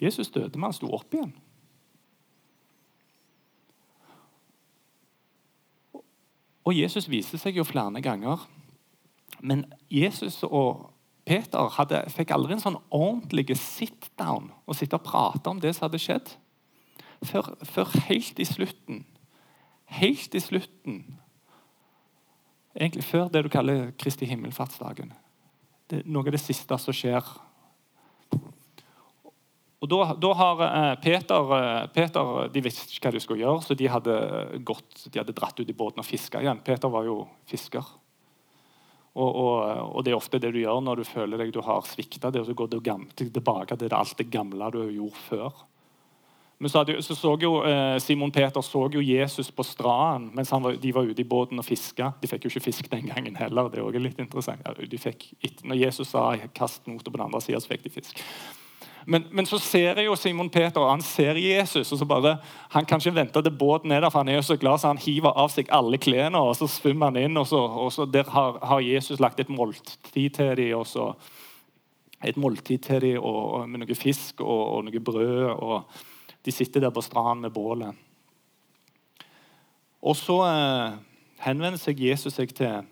Jesus 0.00 0.30
døde, 0.30 0.56
men 0.56 0.68
han 0.68 0.76
sto 0.76 0.90
opp 0.94 1.14
igjen. 1.14 1.32
Og 6.68 6.76
Jesus 6.76 7.08
viser 7.08 7.40
seg 7.40 7.56
jo 7.56 7.64
flere 7.64 8.02
ganger. 8.04 8.44
Men 9.40 9.64
Jesus 9.88 10.42
og 10.44 10.90
Peter 11.28 11.70
hadde, 11.76 12.02
fikk 12.12 12.32
aldri 12.34 12.56
en 12.56 12.62
sånn 12.62 12.80
ordentlig 12.94 13.56
sit-down 13.56 14.50
og 14.64 14.76
sitte 14.76 14.98
og 14.98 15.06
prate 15.06 15.52
om 15.52 15.60
det 15.60 15.74
som 15.76 15.86
hadde 15.86 16.00
skjedd. 16.02 16.34
Før, 17.24 17.54
før 17.64 17.92
helt 18.08 18.40
i 18.40 18.46
slutten. 18.48 19.02
Helt 19.98 20.36
i 20.36 20.42
slutten. 20.44 21.02
Egentlig 22.76 23.04
før 23.08 23.32
det 23.32 23.42
du 23.44 23.50
kaller 23.52 23.90
Kristi 23.98 24.28
himmelfartsdagen. 24.28 25.12
Det 25.88 26.02
er 26.02 26.10
noe 26.12 26.28
av 26.28 26.36
det 26.36 26.42
siste 26.42 26.76
som 26.80 26.96
skjer 26.96 27.24
og 29.78 29.88
Da, 29.88 30.14
da 30.18 30.32
har 30.34 30.64
eh, 30.66 30.94
Peter, 31.02 31.52
eh, 31.54 31.86
Peter, 31.94 32.48
De 32.50 32.62
visste 32.64 32.90
ikke 32.90 33.08
hva 33.08 33.14
de 33.14 33.22
skulle 33.22 33.44
gjøre, 33.44 33.62
så 33.62 33.78
de 33.78 33.86
hadde, 33.90 34.18
gått, 34.66 35.06
de 35.06 35.20
hadde 35.20 35.36
dratt 35.36 35.60
ut 35.60 35.70
i 35.70 35.76
båten 35.76 36.02
og 36.02 36.08
fiska 36.08 36.42
igjen. 36.42 36.62
Peter 36.66 36.90
var 36.90 37.06
jo 37.06 37.22
fisker. 37.46 37.86
Og, 39.18 39.30
og, 39.30 39.54
og, 39.96 40.04
det 40.04 40.12
er 40.12 40.18
ofte 40.18 40.38
det 40.38 40.52
du 40.54 40.60
gjør 40.60 40.82
når 40.84 41.00
du 41.00 41.08
føler 41.08 41.40
deg 41.40 41.54
du 41.54 41.62
har 41.66 41.86
svikta. 41.86 42.30
Det 42.30 42.42
er 42.42 42.50
å 42.50 42.58
gå 42.58 42.68
tilbake 43.18 43.78
til 43.78 43.94
alt 43.94 44.18
det 44.18 44.28
gamle 44.30 44.70
du 44.74 44.82
gjorde 44.84 45.26
før. 45.28 45.64
Men 46.58 46.70
så, 46.70 46.82
hadde, 46.82 46.98
så, 47.06 47.14
så 47.14 47.36
jo, 47.38 47.52
eh, 47.62 47.96
Simon 48.02 48.32
Peter 48.34 48.62
så 48.66 48.80
jo 48.90 49.02
Jesus 49.02 49.50
på 49.54 49.62
stranden 49.62 50.32
mens 50.34 50.50
var, 50.50 50.74
de 50.74 50.90
var 50.94 51.06
ute 51.06 51.22
i 51.22 51.26
båten 51.26 51.62
og 51.62 51.66
fiska. 51.66 52.12
De 52.18 52.30
fikk 52.30 52.46
jo 52.46 52.50
ikke 52.50 52.66
fisk 52.66 52.90
den 52.90 53.06
gangen 53.12 53.38
heller. 53.38 53.70
det 53.70 53.78
er 53.78 53.86
også 53.86 54.02
litt 54.02 54.18
interessant. 54.22 54.66
De 54.90 54.98
fikk, 54.98 55.28
når 55.62 55.84
Jesus 55.86 56.10
sa 56.10 56.32
'kast 56.54 56.90
noter 56.90 57.12
på 57.12 57.18
den 57.18 57.26
andre 57.30 57.40
sida', 57.40 57.62
så 57.62 57.70
fikk 57.70 57.86
de 57.86 57.94
fisk. 57.94 58.24
Men, 59.08 59.24
men, 59.32 59.46
så 59.48 59.56
ser 59.58 59.96
jeg 59.96 60.04
jo 60.04 60.16
Simon 60.20 60.50
Peter, 60.52 60.82
og 60.82 60.90
han 60.90 61.02
ser 61.02 61.38
Jesus. 61.40 61.92
og 61.92 61.98
så 61.98 62.04
bare, 62.04 62.36
Han 62.70 62.84
kan 62.84 63.00
ikke 63.00 63.14
vente 63.14 63.42
til 63.42 63.56
båten 63.56 63.92
er 63.92 64.00
der, 64.00 64.10
for 64.10 64.18
han 64.18 64.28
er 64.28 64.34
jo 64.34 64.42
så 64.42 64.56
glad, 64.56 64.78
så 64.78 64.90
han 64.92 65.00
hiver 65.00 65.32
av 65.32 65.48
seg 65.48 65.70
alle 65.72 65.96
klærne 65.96 66.36
og 66.38 66.56
så 66.56 66.68
svømmer 66.68 67.08
han 67.08 67.16
inn. 67.16 67.36
og 67.36 67.46
så, 67.46 67.56
og 67.56 67.92
så 67.92 68.04
Der 68.04 68.28
har, 68.28 68.58
har, 68.62 68.80
Jesus 68.80 69.20
lagt 69.20 69.40
et 69.40 69.48
måltid 69.48 70.30
til 70.30 70.56
dem. 70.56 70.76
og 70.76 70.86
så 70.86 71.14
et 72.24 72.36
måltid 72.36 72.78
til 72.78 73.00
dem 73.00 73.22
og, 73.22 73.54
og 73.54 73.68
med 73.68 73.80
noe 73.80 73.94
fisk 73.94 74.40
og, 74.40 74.76
og, 74.76 74.84
noe 74.84 75.00
brød. 75.00 75.56
og 75.56 75.84
De 76.44 76.52
sitter 76.52 76.80
der 76.80 76.90
på 76.90 77.00
stranden 77.00 77.42
med 77.42 77.50
bålet. 77.50 77.94
Og 80.02 80.16
så 80.16 80.42
eh, 80.44 80.98
henvender 81.40 81.78
seg 81.80 82.00
Jesus 82.00 82.34
seg 82.34 82.52
til 82.54 82.84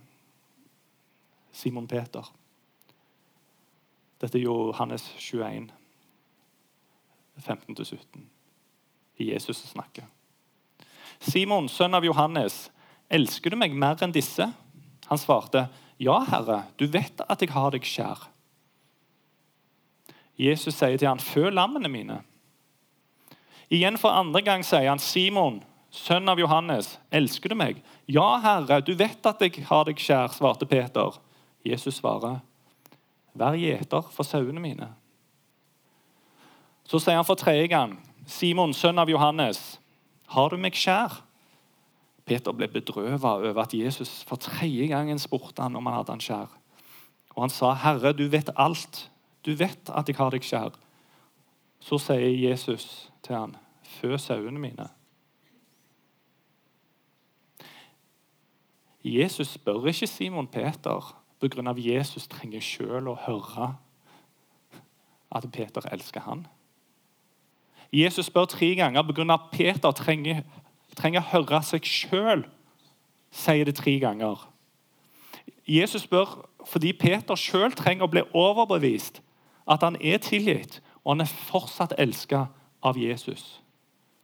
Simon 1.53 1.87
Peter. 1.87 2.25
Dette 4.21 4.39
er 4.39 4.49
Johannes 4.49 5.13
21. 5.19 5.69
15-17. 7.41 8.25
I 9.17 9.31
Jesus 9.33 9.63
snakker. 9.71 10.05
Simon, 11.19 11.69
sønn 11.69 11.97
av 11.97 12.05
Johannes, 12.05 12.67
elsker 13.09 13.53
du 13.53 13.59
meg 13.61 13.75
mer 13.77 14.01
enn 14.05 14.15
disse? 14.15 14.51
Han 15.07 15.21
svarte, 15.21 15.69
Ja, 15.99 16.19
Herre, 16.29 16.65
du 16.77 16.87
vet 16.87 17.23
at 17.25 17.43
jeg 17.43 17.55
har 17.55 17.73
deg 17.73 17.87
kjær. 17.87 18.27
Jesus 20.37 20.77
sier 20.77 20.99
til 21.01 21.09
han, 21.09 21.23
Fø 21.23 21.49
lammene 21.51 21.89
mine. 21.89 22.21
Igjen 23.73 23.97
for 23.99 24.15
andre 24.15 24.43
gang 24.45 24.65
sier 24.67 24.91
han, 24.91 25.01
Simon, 25.03 25.63
sønn 25.91 26.29
av 26.29 26.41
Johannes, 26.41 26.99
elsker 27.11 27.51
du 27.51 27.57
meg? 27.59 27.81
Ja, 28.07 28.37
Herre, 28.45 28.83
du 28.85 28.93
vet 28.99 29.25
at 29.27 29.41
jeg 29.43 29.65
har 29.71 29.89
deg 29.89 30.03
kjær, 30.03 30.29
svarte 30.37 30.69
Peter. 30.69 31.17
Jesus 31.67 32.03
svarer, 32.03 32.43
Vær 33.37 33.57
gjeter 33.59 34.07
for 34.15 34.25
sauene 34.25 34.63
mine. 34.63 34.87
Så 36.87 37.01
sier 37.03 37.19
han 37.19 37.27
for 37.27 37.35
tredje 37.35 37.67
gang, 37.67 37.99
'Simon, 38.27 38.75
sønn 38.75 38.99
av 38.99 39.11
Johannes, 39.11 39.81
har 40.27 40.49
du 40.49 40.57
meg 40.57 40.75
kjær?' 40.75 41.23
Peter 42.27 42.53
ble 42.53 42.67
bedrøvet 42.69 43.23
over 43.25 43.63
at 43.63 43.75
Jesus 43.75 44.25
for 44.27 44.37
tredje 44.37 44.89
gangen 44.91 45.19
spurte 45.19 45.63
han 45.63 45.77
om 45.77 45.87
han 45.87 45.95
hadde 45.95 46.13
han 46.13 46.21
kjær. 46.21 46.49
Og 47.37 47.43
han 47.43 47.51
sa, 47.51 47.75
'Herre, 47.75 48.13
du 48.13 48.29
vet 48.29 48.51
alt. 48.57 49.11
Du 49.47 49.55
vet 49.55 49.91
at 49.91 50.09
jeg 50.09 50.17
har 50.17 50.31
deg 50.31 50.43
kjær.' 50.43 50.75
Så 51.81 51.99
sier 51.99 52.51
Jesus 52.51 53.11
til 53.23 53.37
han, 53.37 53.57
'Fø 53.83 54.17
sauene 54.17 54.59
mine.' 54.59 54.91
Jesus 59.05 59.49
spør 59.49 59.87
ikke 59.87 60.07
Simon 60.07 60.47
Peter 60.47 61.23
pga. 61.41 61.75
Jesus 61.77 62.27
trenger 62.27 62.61
sjøl 62.61 63.09
å 63.09 63.15
høre 63.15 63.77
at 65.31 65.47
Peter 65.53 65.87
elsker 65.93 66.21
han. 66.21 66.47
Jesus 67.93 68.27
spør 68.27 68.45
tre 68.51 68.75
ganger 68.75 69.03
pga. 69.03 69.33
at 69.35 69.51
Peter 69.53 69.93
trenger, 69.93 70.43
trenger 70.97 71.21
å 71.21 71.31
høre 71.31 71.63
seg 71.63 71.85
sjøl 71.85 72.45
sier 73.37 73.65
det 73.69 73.77
tre 73.77 73.99
ganger. 74.01 74.49
Jesus 75.67 76.07
spør 76.07 76.47
fordi 76.67 76.93
Peter 76.99 77.39
sjøl 77.39 77.75
trenger 77.77 78.07
å 78.07 78.11
bli 78.11 78.25
overbevist 78.35 79.21
at 79.71 79.83
han 79.83 79.99
er 80.01 80.19
tilgitt, 80.23 80.81
og 81.05 81.17
han 81.17 81.25
er 81.25 81.37
fortsatt 81.51 81.95
elska 81.99 82.47
av 82.87 82.99
Jesus. 82.99 83.61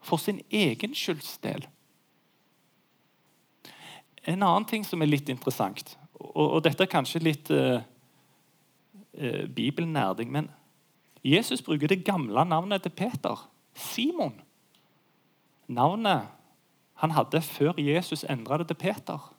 For 0.02 0.18
sin 0.18 0.40
egen 0.50 0.94
skylds 0.94 1.36
del. 1.42 1.66
En 4.26 4.42
annen 4.42 4.66
ting 4.70 4.86
som 4.86 5.02
er 5.02 5.10
litt 5.10 5.30
interessant, 5.30 5.96
og, 6.14 6.58
og 6.58 6.60
dette 6.66 6.84
er 6.84 6.90
kanskje 6.90 7.22
litt 7.22 7.50
uh, 7.54 7.82
uh, 9.18 9.44
bibelnerding, 9.50 10.30
men 10.30 10.50
Jesus 11.22 11.62
bruker 11.62 11.90
det 11.90 12.04
gamle 12.06 12.44
navnet 12.46 12.82
til 12.82 12.94
Peter. 12.98 13.38
Simon. 13.74 14.40
Navnet 15.66 16.28
han 17.02 17.10
hadde 17.10 17.40
før 17.42 17.78
Jesus 17.80 18.24
endra 18.30 18.58
det 18.60 18.68
til 18.70 18.78
Peter. 18.78 19.32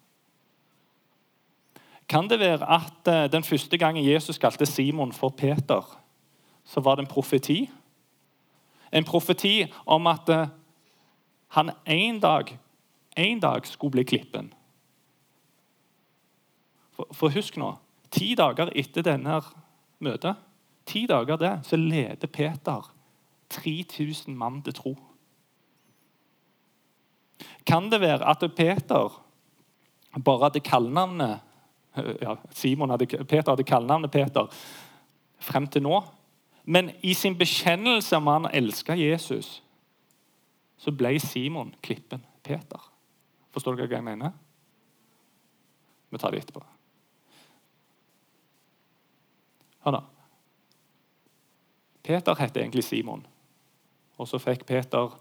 Kan 2.10 2.28
det 2.30 2.40
være 2.40 2.68
at 2.68 3.08
uh, 3.08 3.32
den 3.32 3.44
første 3.44 3.78
gangen 3.78 4.06
Jesus 4.06 4.38
kalte 4.38 4.66
Simon 4.66 5.14
for 5.14 5.30
Peter, 5.30 6.00
så 6.64 6.80
var 6.80 6.96
det 6.96 7.06
en 7.06 7.14
profeti? 7.14 7.72
En 8.92 9.04
profeti 9.04 9.66
om 9.86 10.08
at 10.08 10.30
uh, 10.30 10.48
han 11.48 11.72
en 11.86 12.20
dag, 12.20 12.58
en 13.18 13.40
dag 13.40 13.68
skulle 13.68 13.92
bli 13.92 14.04
klippen. 14.04 14.54
For, 16.92 17.08
for, 17.12 17.30
husk 17.30 17.58
nå, 17.58 17.72
ti 18.12 18.34
dager 18.36 18.70
etter 18.76 19.06
denne 19.06 19.40
møtet, 20.04 20.36
ti 20.86 21.06
dager 21.10 21.40
det, 21.40 21.54
så 21.66 21.80
leder 21.80 22.28
Peter 22.28 22.93
3000 23.54 24.38
mann 24.38 24.62
til 24.66 24.76
tro. 24.78 24.94
Kan 27.66 27.90
det 27.92 28.02
være 28.02 28.26
at 28.30 28.44
Peter 28.56 29.20
bare 30.24 30.46
hadde 30.46 30.62
kallenavnet 30.64 31.40
ja, 32.22 32.36
Simon 32.52 32.90
hadde, 32.90 33.06
Peter 33.06 33.52
hadde 33.52 33.64
kallenavnet 33.64 34.12
Peter 34.12 34.50
frem 35.40 35.68
til 35.68 35.84
nå? 35.86 36.00
Men 36.64 36.92
i 37.04 37.14
sin 37.14 37.38
bekjennelse 37.38 38.18
om 38.18 38.28
han 38.28 38.50
elska 38.54 38.96
Jesus, 38.98 39.60
så 40.78 40.92
ble 40.92 41.20
Simon 41.20 41.74
klippen 41.84 42.24
Peter. 42.44 42.90
Forstår 43.54 43.78
dere 43.78 43.92
hva 43.92 44.00
jeg 44.00 44.08
mener? 44.08 44.34
Vi 46.10 46.22
tar 46.22 46.34
det 46.34 46.44
etterpå. 46.44 46.64
Hør 49.84 49.98
da. 49.98 50.02
Peter 52.04 52.36
heter 52.40 52.64
egentlig 52.64 52.84
Simon. 52.84 53.24
Og 54.18 54.28
så 54.28 54.38
fikk 54.38 54.68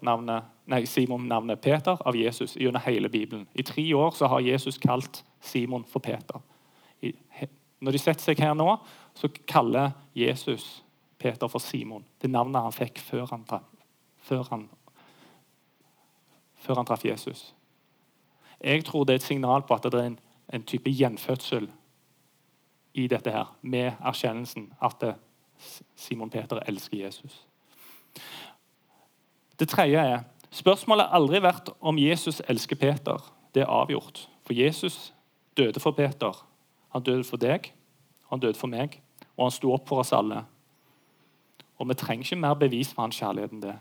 navnet, 0.01 0.43
nei, 0.65 0.85
Simon 0.85 1.27
navnet 1.27 1.61
Peter 1.61 1.97
av 2.05 2.15
Jesus 2.15 2.55
gjennom 2.55 2.81
hele 2.85 3.09
Bibelen. 3.09 3.47
I 3.55 3.63
tre 3.63 3.93
år 3.93 4.11
så 4.11 4.27
har 4.27 4.39
Jesus 4.39 4.77
kalt 4.77 5.23
Simon 5.41 5.83
for 5.83 5.99
Peter. 5.99 6.39
I, 7.01 7.13
når 7.81 7.91
de 7.91 7.99
setter 7.99 8.23
seg 8.23 8.39
her 8.39 8.53
nå, 8.53 8.77
så 9.13 9.27
kaller 9.47 9.91
Jesus 10.13 10.83
Peter 11.17 11.47
for 11.47 11.59
Simon. 11.59 12.05
Det 12.21 12.29
navnet 12.29 12.61
han 12.61 12.75
fikk 12.75 12.99
før 12.99 13.27
han, 13.31 13.45
før 14.21 14.43
han, 14.51 14.69
før 16.55 16.75
han 16.75 16.85
traff 16.85 17.05
Jesus. 17.05 17.53
Jeg 18.63 18.85
tror 18.85 19.03
det 19.03 19.13
er 19.13 19.21
et 19.21 19.27
signal 19.27 19.65
på 19.67 19.75
at 19.75 19.83
det 19.83 19.99
er 19.99 20.11
en, 20.11 20.19
en 20.53 20.63
type 20.63 20.89
gjenfødsel 20.89 21.67
i 22.93 23.07
dette 23.07 23.31
her, 23.31 23.49
med 23.61 23.97
erkjennelsen 24.05 24.69
at 24.81 25.03
Simon 25.95 26.29
Peter 26.29 26.61
elsker 26.67 26.97
Jesus. 26.97 27.47
Det 29.63 29.69
tredje 29.69 29.95
er 29.95 30.23
spørsmålet 30.51 31.07
har 31.07 31.21
aldri 31.21 31.39
vært 31.39 31.69
om 31.79 31.95
Jesus 31.95 32.41
elsker 32.51 32.75
Peter. 32.75 33.21
Det 33.55 33.61
er 33.63 33.69
avgjort. 33.71 34.25
For 34.43 34.51
Jesus 34.51 35.13
døde 35.55 35.79
for 35.79 35.95
Peter. 35.95 36.35
Han 36.91 37.03
døde 37.03 37.23
for 37.23 37.39
deg, 37.39 37.69
han 38.27 38.41
døde 38.43 38.59
for 38.59 38.67
meg, 38.67 38.97
og 39.37 39.45
han 39.45 39.53
sto 39.55 39.71
opp 39.71 39.87
for 39.87 40.01
oss 40.03 40.11
alle. 40.11 40.41
Og 41.79 41.87
vi 41.87 41.95
trenger 41.95 42.27
ikke 42.27 42.41
mer 42.43 42.59
bevis 42.59 42.91
for 42.91 43.05
hans 43.05 43.21
kjærlighet 43.21 43.55
enn 43.55 43.63
det. 43.63 43.77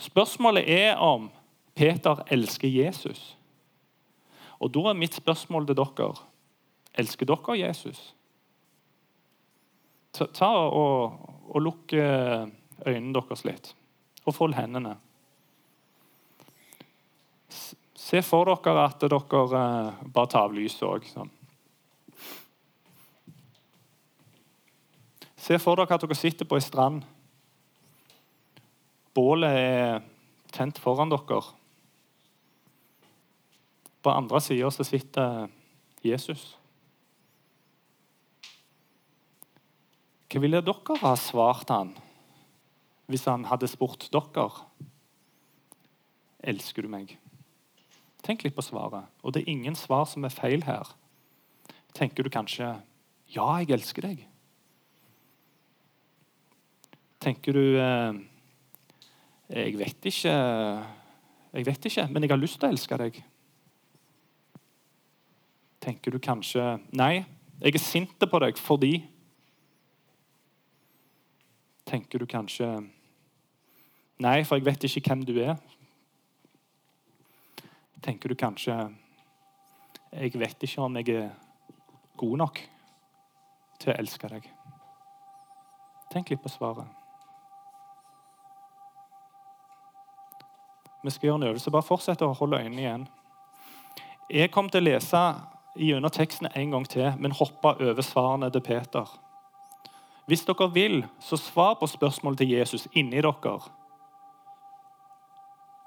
Spørsmålet 0.00 0.64
er 0.72 0.96
om 1.04 1.28
Peter 1.76 2.22
elsker 2.32 2.72
Jesus. 2.72 3.36
Og 4.56 4.72
da 4.72 4.86
er 4.88 4.96
mitt 4.96 5.20
spørsmål 5.20 5.68
til 5.68 5.76
dere 5.82 6.14
elsker 6.96 7.28
dere 7.28 7.58
Jesus. 7.60 8.00
Ta, 10.16 10.30
ta 10.32 10.48
og, 10.48 11.28
og 11.52 11.60
Lukk 11.60 11.92
øynene 11.92 13.12
deres 13.12 13.44
litt 13.44 13.74
og 14.28 14.36
fold 14.36 14.56
hendene. 14.58 14.96
Se 18.08 18.22
for 18.24 18.48
dere 18.48 18.86
at 18.86 19.02
dere 19.02 19.40
eh, 19.58 20.04
bare 20.14 20.30
tar 20.32 20.46
av 20.46 20.54
lyset 20.56 20.84
òg. 20.86 21.04
Sånn. 21.10 21.32
Se 25.36 25.58
for 25.60 25.80
dere 25.80 25.96
at 25.96 26.04
dere 26.04 26.16
sitter 26.16 26.48
på 26.48 26.56
ei 26.56 26.64
strand. 26.64 27.04
Bålet 29.16 29.60
er 29.60 30.00
tent 30.54 30.80
foran 30.80 31.12
dere. 31.12 31.42
På 34.00 34.14
andre 34.14 34.40
sida 34.40 34.70
sitter 34.72 35.48
Jesus. 36.06 36.54
Hva 40.28 40.44
ville 40.44 40.64
dere 40.64 41.00
ha 41.02 41.16
svart 41.16 41.72
han 41.72 41.96
hvis 43.08 43.24
han 43.28 43.46
hadde 43.48 43.68
spurt 43.70 44.08
dere? 44.12 44.48
Elsker 46.44 46.84
du 46.84 46.92
meg? 46.92 47.16
Tenk 48.24 48.44
litt 48.44 48.56
på 48.56 48.64
svaret. 48.64 49.08
Og 49.24 49.32
det 49.34 49.42
er 49.42 49.52
ingen 49.52 49.76
svar 49.78 50.04
som 50.10 50.26
er 50.28 50.34
feil 50.34 50.64
her. 50.68 50.90
Tenker 51.96 52.22
du 52.26 52.30
kanskje 52.30 52.76
ja, 53.32 53.46
jeg 53.60 53.72
elsker 53.76 54.04
deg? 54.04 54.20
Tenker 57.20 57.56
du 57.56 57.64
eh, 57.80 58.20
jeg 59.48 59.78
vet 59.80 60.06
ikke 60.12 60.34
Jeg 61.52 61.66
vet 61.66 61.84
ikke, 61.88 62.06
men 62.12 62.22
jeg 62.22 62.30
har 62.30 62.40
lyst 62.40 62.60
til 62.60 62.68
å 62.68 62.72
elske 62.72 62.98
deg. 63.00 63.22
Tenker 65.80 66.12
du 66.12 66.20
kanskje 66.20 66.76
Nei, 66.92 67.24
jeg 67.58 67.74
er 67.74 67.82
sint 67.82 68.28
på 68.28 68.42
deg 68.44 68.60
fordi 68.60 68.92
Tenker 71.88 72.20
du 72.20 72.28
kanskje 72.28 72.68
Nei, 74.18 74.42
for 74.44 74.58
jeg 74.58 74.66
vet 74.66 74.84
ikke 74.84 75.12
hvem 75.12 75.24
du 75.26 75.36
er. 75.38 75.56
Tenker 78.02 78.28
du 78.28 78.34
kanskje 78.38 78.74
Jeg 80.12 80.32
vet 80.40 80.62
ikke 80.62 80.82
om 80.82 80.96
jeg 80.96 81.08
er 81.08 81.30
god 82.16 82.36
nok 82.40 82.60
til 83.78 83.92
å 83.92 83.96
elske 84.00 84.30
deg. 84.32 84.46
Tenk 86.10 86.30
litt 86.30 86.42
på 86.42 86.48
svaret. 86.48 86.88
Vi 91.04 91.10
skal 91.10 91.28
gjøre 91.28 91.40
en 91.42 91.48
øvelse. 91.50 91.70
Bare 91.70 91.86
fortsett 91.86 92.24
å 92.24 92.32
holde 92.32 92.58
øynene 92.58 92.80
igjen. 92.82 93.06
Jeg 94.32 94.50
kom 94.50 94.72
til 94.72 94.80
å 94.82 94.88
lese 94.88 95.22
gjennom 95.78 96.10
teksten 96.10 96.48
en 96.48 96.74
gang 96.74 96.88
til, 96.88 97.12
men 97.20 97.36
hoppe 97.36 97.76
over 97.76 98.02
svarene 98.02 98.50
til 98.50 98.64
Peter. 98.64 99.06
Hvis 100.26 100.44
dere 100.48 100.72
vil, 100.72 101.04
så 101.20 101.36
svar 101.36 101.76
på 101.80 101.86
spørsmålet 101.86 102.42
til 102.42 102.56
Jesus 102.56 102.88
inni 102.92 103.22
dere. 103.22 103.58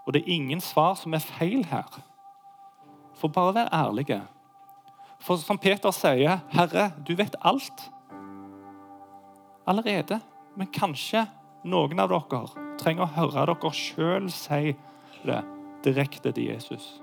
Og 0.05 0.13
det 0.13 0.21
er 0.21 0.33
ingen 0.33 0.61
svar 0.61 0.95
som 0.95 1.13
er 1.13 1.23
feil 1.23 1.65
her. 1.65 2.01
For 3.13 3.27
bare 3.27 3.53
vær 3.53 3.73
ærlige. 3.73 4.21
For 5.21 5.35
som 5.35 5.57
Peter 5.57 5.91
sier, 5.91 6.39
'Herre, 6.49 6.91
du 7.07 7.15
vet 7.15 7.35
alt.' 7.41 7.91
Allerede. 9.67 10.19
Men 10.55 10.67
kanskje 10.67 11.27
noen 11.63 11.99
av 11.99 12.09
dere 12.09 12.47
trenger 12.77 13.03
å 13.03 13.13
høre 13.15 13.45
dere 13.45 13.71
sjøl 13.71 14.31
si 14.31 14.75
det 15.25 15.43
direkte 15.83 16.31
til 16.31 16.43
Jesus. 16.43 17.01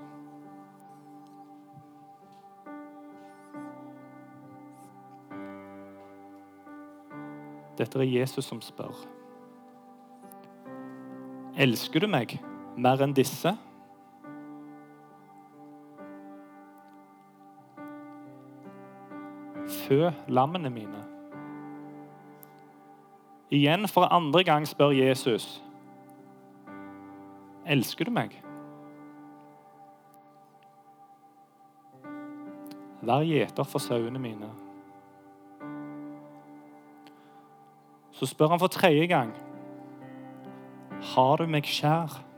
Dette 7.77 7.99
er 7.99 8.03
Jesus 8.03 8.45
som 8.45 8.61
spør. 8.61 8.95
Elsker 11.55 11.99
du 11.99 12.07
meg 12.07 12.39
mer 12.79 13.01
enn 13.03 13.13
disse? 13.15 13.51
Fø 19.69 20.09
lammene 20.27 20.71
mine. 20.73 21.01
Igjen 23.51 23.87
for 23.89 24.07
andre 24.13 24.43
gang 24.45 24.67
spør 24.67 24.93
Jesus. 24.93 25.63
Elsker 27.65 28.05
du 28.05 28.13
meg? 28.13 28.33
Vær 33.01 33.25
gjeter 33.25 33.65
for 33.65 33.81
sauene 33.81 34.21
mine. 34.21 34.49
Så 38.11 38.27
spør 38.29 38.53
han 38.53 38.61
for 38.61 38.67
tredje 38.67 39.05
gang. 39.07 39.31
Har 41.13 41.39
du 41.39 41.47
meg 41.47 41.63
kjær? 41.65 42.28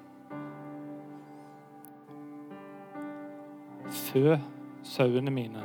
Fø 4.12 4.36
sauene 4.84 5.32
mine. 5.32 5.62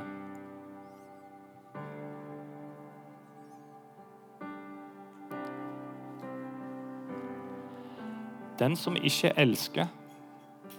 Den 8.59 8.77
som 8.77 8.97
ikke 8.97 9.33
elsker, 9.37 9.87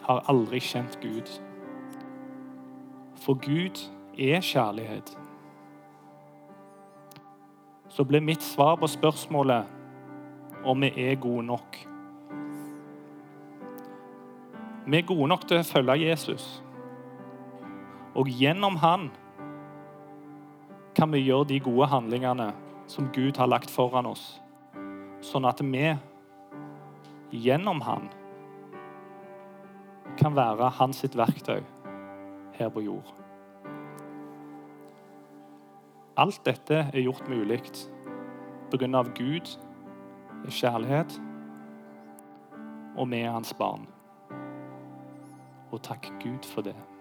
har 0.01 0.24
aldri 0.30 0.59
kjent 0.59 0.95
Gud. 1.01 1.28
For 3.15 3.34
Gud 3.34 3.82
er 4.18 4.39
kjærlighet. 4.41 5.18
Så 7.89 8.03
ble 8.03 8.22
mitt 8.22 8.43
svar 8.43 8.76
på 8.80 8.88
spørsmålet 8.88 9.65
om 10.63 10.82
vi 10.82 10.93
er 10.95 11.20
gode 11.20 11.43
nok. 11.43 11.82
Vi 14.88 14.97
er 14.97 15.05
gode 15.11 15.28
nok 15.28 15.43
til 15.47 15.59
å 15.59 15.68
følge 15.68 15.99
Jesus. 16.07 16.47
Og 18.18 18.30
gjennom 18.34 18.80
han 18.82 19.09
kan 20.97 21.11
vi 21.13 21.22
gjøre 21.22 21.51
de 21.51 21.59
gode 21.61 21.88
handlingene 21.91 22.49
som 22.89 23.11
Gud 23.13 23.38
har 23.38 23.49
lagt 23.51 23.70
foran 23.70 24.09
oss, 24.09 24.39
sånn 25.22 25.45
at 25.45 25.61
vi 25.61 25.91
gjennom 27.32 27.84
han 27.86 28.09
kan 30.18 30.34
være 30.34 30.72
hans 30.80 31.03
sitt 31.03 31.18
verktøy 31.20 31.61
her 32.57 32.74
på 32.74 32.82
jord. 32.88 33.13
Alt 36.18 36.41
dette 36.47 36.88
er 36.88 37.03
gjort 37.03 37.30
mulig 37.30 37.61
pga. 38.72 39.03
Gud 39.13 39.53
kjærlighet, 40.49 41.20
og 42.97 43.11
vi 43.11 43.22
er 43.22 43.36
hans 43.36 43.53
barn. 43.53 43.86
Og 45.72 45.82
takk 45.84 46.09
Gud 46.24 46.47
for 46.47 46.65
det. 46.65 46.97